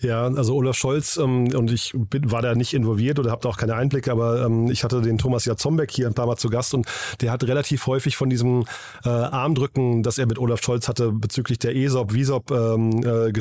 Ja, 0.00 0.24
also 0.24 0.54
Olaf 0.54 0.76
Scholz 0.76 1.16
ähm, 1.16 1.48
und 1.54 1.70
ich 1.70 1.92
bin, 1.94 2.30
war 2.30 2.42
da 2.42 2.54
nicht 2.54 2.74
involviert 2.74 3.18
oder 3.18 3.30
habe 3.30 3.42
da 3.42 3.48
auch 3.48 3.56
keine 3.56 3.74
Einblicke, 3.74 4.10
aber 4.10 4.44
ähm, 4.44 4.70
ich 4.70 4.84
hatte 4.84 5.00
den 5.00 5.18
Thomas 5.18 5.44
Jatzombeck 5.44 5.90
hier 5.90 6.06
ein 6.06 6.14
paar 6.14 6.26
Mal 6.26 6.36
zu 6.36 6.48
Gast 6.48 6.74
und 6.74 6.86
der 7.20 7.30
hat 7.30 7.44
relativ 7.44 7.86
häufig 7.86 8.16
von 8.16 8.30
diesem 8.30 8.64
äh, 9.04 9.08
Armdrücken, 9.08 10.02
das 10.02 10.18
er 10.18 10.26
mit 10.26 10.38
Olaf 10.38 10.62
Scholz 10.62 10.88
hatte 10.88 11.12
bezüglich 11.12 11.58
der 11.58 11.76
ESOP, 11.76 12.12
VISOP 12.12 12.50
ähm, 12.50 13.02
äh, 13.04 13.32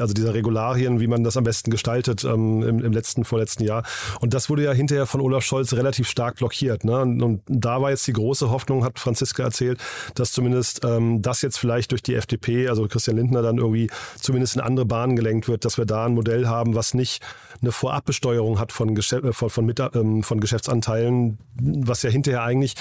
also 0.00 0.14
dieser 0.14 0.34
Regularien, 0.34 1.00
wie 1.00 1.06
man 1.06 1.24
das 1.24 1.36
am 1.36 1.44
besten 1.44 1.70
gestaltet 1.70 2.24
ähm, 2.24 2.62
im, 2.62 2.84
im 2.84 2.92
letzten, 2.92 3.24
vorletzten 3.24 3.64
Jahr. 3.64 3.84
Und 4.20 4.34
das 4.34 4.48
wurde 4.50 4.64
ja 4.64 4.72
hinterher 4.72 5.06
von 5.06 5.20
Olaf 5.20 5.44
Scholz 5.44 5.72
relativ 5.74 6.08
stark 6.08 6.36
blockiert. 6.36 6.84
Ne? 6.84 7.00
Und, 7.00 7.22
und 7.22 7.42
da 7.46 7.80
war 7.80 7.90
jetzt 7.90 8.06
die 8.06 8.12
große 8.12 8.50
Hoffnung, 8.50 8.84
hat 8.84 8.98
Franziska 8.98 9.42
erzählt, 9.42 9.80
dass 10.14 10.32
zumindest 10.32 10.84
ähm, 10.84 11.22
das 11.22 11.42
jetzt 11.42 11.58
vielleicht 11.58 11.90
durch 11.90 12.02
die 12.02 12.14
FDP, 12.14 12.68
also 12.68 12.86
Christian 12.88 13.16
Lindner, 13.16 13.42
dann 13.42 13.58
irgendwie 13.58 13.90
zumindest 14.20 14.56
in 14.56 14.60
andere 14.60 14.86
Bahnen 14.86 15.16
gelenkt 15.16 15.48
wird, 15.48 15.64
dass 15.64 15.73
wir 15.78 15.86
da 15.86 16.06
ein 16.06 16.14
Modell 16.14 16.46
haben, 16.46 16.74
was 16.74 16.94
nicht 16.94 17.24
eine 17.60 17.72
Vorabbesteuerung 17.72 18.58
hat 18.58 18.72
von, 18.72 18.94
Geschäft, 18.94 19.24
äh, 19.24 19.32
von, 19.32 19.50
von, 19.50 19.66
mit, 19.66 19.80
ähm, 19.94 20.22
von 20.22 20.40
Geschäftsanteilen, 20.40 21.38
was 21.60 22.02
ja 22.02 22.10
hinterher 22.10 22.42
eigentlich 22.42 22.74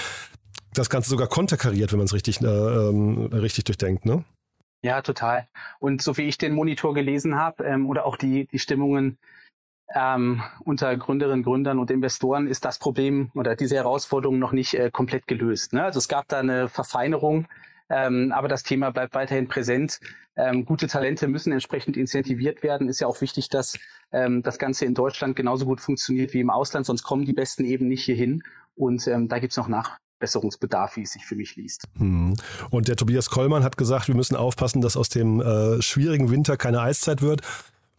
das 0.73 0.89
Ganze 0.89 1.09
sogar 1.09 1.27
konterkariert, 1.27 1.91
wenn 1.91 1.99
man 1.99 2.05
es 2.05 2.13
richtig, 2.13 2.41
äh, 2.41 2.45
ähm, 2.47 3.29
richtig 3.31 3.65
durchdenkt, 3.65 4.05
ne? 4.05 4.23
Ja, 4.83 5.01
total. 5.01 5.47
Und 5.79 6.01
so 6.01 6.17
wie 6.17 6.23
ich 6.23 6.37
den 6.37 6.53
Monitor 6.53 6.93
gelesen 6.93 7.35
habe 7.37 7.63
ähm, 7.63 7.87
oder 7.87 8.05
auch 8.05 8.17
die, 8.17 8.47
die 8.47 8.59
Stimmungen 8.59 9.17
ähm, 9.95 10.41
unter 10.65 10.97
Gründerinnen, 10.97 11.43
Gründern 11.43 11.79
und 11.79 11.89
Investoren 11.89 12.47
ist 12.47 12.65
das 12.65 12.79
Problem 12.79 13.31
oder 13.33 13.55
diese 13.55 13.75
Herausforderung 13.75 14.39
noch 14.39 14.51
nicht 14.51 14.73
äh, 14.73 14.89
komplett 14.91 15.27
gelöst. 15.27 15.71
Ne? 15.71 15.83
Also 15.83 15.99
es 15.99 16.09
gab 16.09 16.27
da 16.27 16.39
eine 16.39 16.67
Verfeinerung 16.67 17.47
ähm, 17.89 18.31
aber 18.31 18.47
das 18.47 18.63
Thema 18.63 18.91
bleibt 18.91 19.13
weiterhin 19.13 19.47
präsent. 19.47 19.99
Ähm, 20.35 20.65
gute 20.65 20.87
Talente 20.87 21.27
müssen 21.27 21.51
entsprechend 21.51 21.95
incentiviert 21.95 22.63
werden. 22.63 22.89
Ist 22.89 22.99
ja 22.99 23.07
auch 23.07 23.21
wichtig, 23.21 23.49
dass 23.49 23.77
ähm, 24.11 24.41
das 24.41 24.57
Ganze 24.57 24.85
in 24.85 24.93
Deutschland 24.93 25.35
genauso 25.35 25.65
gut 25.65 25.79
funktioniert 25.79 26.33
wie 26.33 26.39
im 26.39 26.49
Ausland, 26.49 26.85
sonst 26.85 27.03
kommen 27.03 27.25
die 27.25 27.33
Besten 27.33 27.65
eben 27.65 27.87
nicht 27.87 28.03
hierhin. 28.03 28.43
Und 28.75 29.07
ähm, 29.07 29.27
da 29.27 29.37
gibt's 29.37 29.57
noch 29.57 29.67
Nachbesserungsbedarf, 29.67 30.97
wie 30.97 31.03
es 31.03 31.11
sich 31.11 31.25
für 31.25 31.35
mich 31.35 31.55
liest. 31.55 31.83
Hm. 31.97 32.35
Und 32.71 32.87
der 32.87 32.95
Tobias 32.95 33.29
Kollmann 33.29 33.63
hat 33.63 33.77
gesagt, 33.77 34.07
wir 34.07 34.15
müssen 34.15 34.35
aufpassen, 34.35 34.81
dass 34.81 34.97
aus 34.97 35.09
dem 35.09 35.39
äh, 35.39 35.81
schwierigen 35.81 36.31
Winter 36.31 36.57
keine 36.57 36.81
Eiszeit 36.81 37.21
wird. 37.21 37.41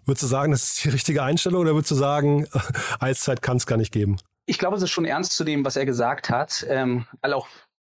Würdest 0.05 0.25
du 0.25 0.27
sagen, 0.27 0.53
das 0.53 0.65
ist 0.65 0.85
die 0.85 0.91
richtige 0.91 1.23
Einstellung 1.23 1.63
oder 1.63 1.75
würdest 1.75 1.93
du 1.93 1.95
sagen, 1.95 2.47
Eiszeit 3.01 3.43
kann 3.43 3.57
es 3.57 3.67
gar 3.67 3.77
nicht 3.77 3.93
geben? 3.93 4.17
Ich 4.47 4.59
glaube, 4.59 4.77
es 4.77 4.83
ist 4.83 4.91
schon 4.91 5.07
ernst 5.07 5.33
zu 5.33 5.45
nehmen, 5.45 5.65
was 5.65 5.77
er 5.77 5.87
gesagt 5.87 6.29
hat, 6.29 6.67
ähm, 6.69 7.07
auch 7.23 7.47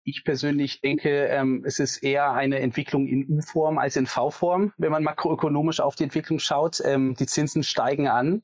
ich 0.06 0.24
persönlich 0.24 0.82
denke, 0.82 1.26
ähm, 1.26 1.64
es 1.66 1.80
ist 1.80 1.98
eher 1.98 2.32
eine 2.32 2.60
Entwicklung 2.60 3.08
in 3.08 3.28
U-Form 3.28 3.80
als 3.80 3.96
in 3.96 4.06
V-Form, 4.06 4.72
wenn 4.78 4.92
man 4.92 5.04
makroökonomisch 5.04 5.80
auf 5.80 5.96
die 5.96 6.04
Entwicklung 6.04 6.38
schaut. 6.38 6.80
Ähm, 6.86 7.16
die 7.16 7.26
Zinsen 7.26 7.64
steigen 7.64 8.08
an. 8.08 8.44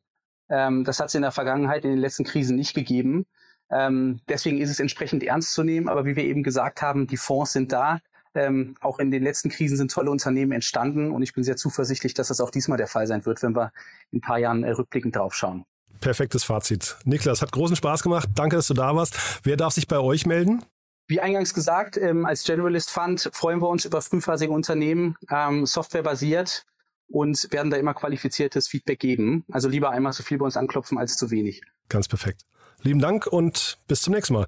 Ähm, 0.50 0.84
das 0.84 1.00
hat 1.00 1.10
es 1.10 1.16
in 1.16 1.22
der 1.22 1.32
Vergangenheit 1.32 1.86
in 1.86 1.92
den 1.92 2.00
letzten 2.00 2.24
Krisen 2.24 2.56
nicht 2.56 2.74
gegeben. 2.74 3.28
Ähm, 3.70 4.22
deswegen 4.28 4.58
ist 4.58 4.72
es 4.72 4.80
entsprechend 4.80 5.24
ernst 5.24 5.54
zu 5.54 5.64
nehmen. 5.64 5.88
Aber 5.88 6.06
wie 6.06 6.16
wir 6.16 6.26
eben 6.26 6.42
gesagt 6.42 6.82
haben, 6.82 7.06
die 7.06 7.18
Fonds 7.18 7.54
sind 7.54 7.72
da. 7.72 8.00
Ähm, 8.34 8.76
auch 8.82 8.98
in 8.98 9.12
den 9.12 9.22
letzten 9.22 9.50
Krisen 9.50 9.78
sind 9.78 9.92
tolle 9.92 10.10
Unternehmen 10.10 10.54
entstanden 10.54 11.12
und 11.12 11.22
ich 11.22 11.34
bin 11.34 11.44
sehr 11.44 11.58
zuversichtlich, 11.58 12.14
dass 12.14 12.30
das 12.30 12.40
auch 12.40 12.50
diesmal 12.50 12.78
der 12.78 12.88
Fall 12.88 13.06
sein 13.06 13.26
wird, 13.26 13.44
wenn 13.44 13.54
wir 13.54 13.74
in 14.10 14.20
ein 14.20 14.22
paar 14.22 14.38
Jahren 14.40 14.64
äh, 14.64 14.72
rückblickend 14.72 15.18
drauf 15.18 15.36
schauen. 15.36 15.66
Perfektes 16.00 16.46
Fazit. 16.46 16.98
Niklas, 17.04 17.42
hat 17.42 17.52
großen 17.52 17.76
Spaß 17.76 18.02
gemacht. 18.02 18.30
Danke, 18.34 18.56
dass 18.56 18.68
du 18.68 18.74
da 18.74 18.96
warst. 18.96 19.42
Wer 19.44 19.58
darf 19.58 19.74
sich 19.74 19.88
bei 19.88 20.00
euch 20.00 20.26
melden? 20.26 20.64
Wie 21.12 21.20
eingangs 21.20 21.54
gesagt, 21.54 21.98
ähm, 21.98 22.26
als 22.26 22.46
Generalist 22.46 22.90
Fund 22.90 23.30
freuen 23.34 23.62
wir 23.62 23.68
uns 23.68 23.84
über 23.84 24.02
frühphasige 24.02 24.54
Unternehmen, 24.54 25.18
ähm, 25.30 25.66
softwarebasiert 25.66 26.66
und 27.10 27.52
werden 27.52 27.70
da 27.70 27.76
immer 27.76 27.94
qualifiziertes 27.94 28.70
Feedback 28.70 29.00
geben. 29.00 29.44
Also 29.52 29.68
lieber 29.68 29.90
einmal 29.90 30.14
so 30.14 30.24
viel 30.24 30.38
bei 30.38 30.46
uns 30.46 30.56
anklopfen 30.56 30.98
als 30.98 31.18
zu 31.18 31.30
wenig. 31.30 31.64
Ganz 31.90 32.08
perfekt. 32.08 32.46
Lieben 32.82 33.02
Dank 33.02 33.28
und 33.28 33.78
bis 33.88 34.04
zum 34.04 34.14
nächsten 34.14 34.36
Mal. 34.36 34.46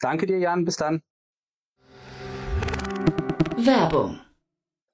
Danke 0.00 0.26
dir, 0.26 0.38
Jan. 0.38 0.66
Bis 0.66 0.76
dann. 0.76 1.00
Werbung. 3.56 4.20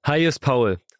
Hi, 0.05 0.25
ist 0.25 0.39
Paul. 0.39 0.79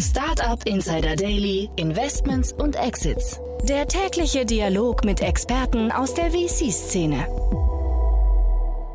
Startup 0.00 0.64
Insider 0.66 1.14
Daily, 1.14 1.68
Investments 1.76 2.52
und 2.54 2.74
Exits. 2.74 3.38
Der 3.64 3.86
tägliche 3.86 4.46
Dialog 4.46 5.04
mit 5.04 5.20
Experten 5.20 5.92
aus 5.92 6.14
der 6.14 6.30
VC-Szene. 6.30 7.26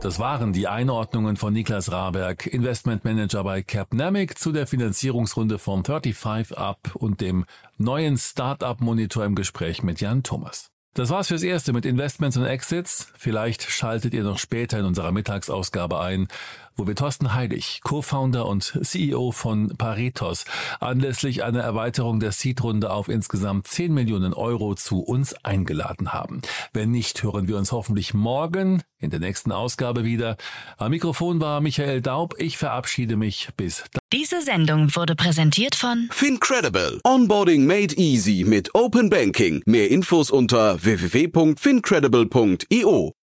Das 0.01 0.17
waren 0.17 0.51
die 0.51 0.67
Einordnungen 0.67 1.37
von 1.37 1.53
Niklas 1.53 1.91
Raberg, 1.91 2.47
Investmentmanager 2.47 3.43
bei 3.43 3.61
Capnamic 3.61 4.39
zu 4.39 4.51
der 4.51 4.65
Finanzierungsrunde 4.65 5.59
von 5.59 5.83
35 5.83 6.57
Up 6.57 6.95
und 6.95 7.21
dem 7.21 7.45
neuen 7.77 8.17
Startup 8.17 8.79
Monitor 8.81 9.25
im 9.25 9.35
Gespräch 9.35 9.83
mit 9.83 10.01
Jan 10.01 10.23
Thomas. 10.23 10.71
Das 10.95 11.09
war's 11.09 11.27
fürs 11.27 11.43
Erste 11.43 11.73
mit 11.73 11.85
Investments 11.85 12.37
und 12.37 12.45
Exits. 12.45 13.11
Vielleicht 13.17 13.63
schaltet 13.63 14.13
ihr 14.13 14.23
noch 14.23 14.39
später 14.39 14.79
in 14.79 14.85
unserer 14.85 15.11
Mittagsausgabe 15.11 15.99
ein, 15.99 16.29
wo 16.75 16.87
wir 16.87 16.95
Thorsten 16.95 17.33
Heilig, 17.33 17.81
Co-Founder 17.83 18.45
und 18.45 18.79
CEO 18.83 19.31
von 19.31 19.69
Paritos, 19.77 20.45
anlässlich 20.79 21.43
einer 21.43 21.61
Erweiterung 21.61 22.19
der 22.19 22.31
Seed-Runde 22.31 22.91
auf 22.91 23.09
insgesamt 23.09 23.67
10 23.67 23.93
Millionen 23.93 24.33
Euro 24.33 24.75
zu 24.75 25.01
uns 25.01 25.33
eingeladen 25.43 26.13
haben. 26.13 26.41
Wenn 26.73 26.91
nicht, 26.91 27.23
hören 27.23 27.47
wir 27.47 27.57
uns 27.57 27.71
hoffentlich 27.71 28.13
morgen 28.13 28.83
in 28.99 29.09
der 29.09 29.19
nächsten 29.19 29.51
Ausgabe 29.51 30.03
wieder. 30.03 30.37
Am 30.77 30.91
Mikrofon 30.91 31.39
war 31.39 31.61
Michael 31.61 32.01
Daub. 32.01 32.35
Ich 32.39 32.57
verabschiede 32.57 33.15
mich. 33.15 33.49
Bis 33.55 33.85
dann. 33.91 34.01
Diese 34.11 34.41
Sendung 34.41 34.93
wurde 34.95 35.15
präsentiert 35.15 35.75
von 35.75 36.09
Fincredible. 36.11 36.99
Onboarding 37.03 37.65
made 37.65 37.95
easy 37.95 38.43
mit 38.45 38.75
Open 38.75 39.09
Banking. 39.09 39.61
Mehr 39.65 39.89
Infos 39.91 40.29
unter 40.31 40.83
www.fincredible.io. 40.83 43.13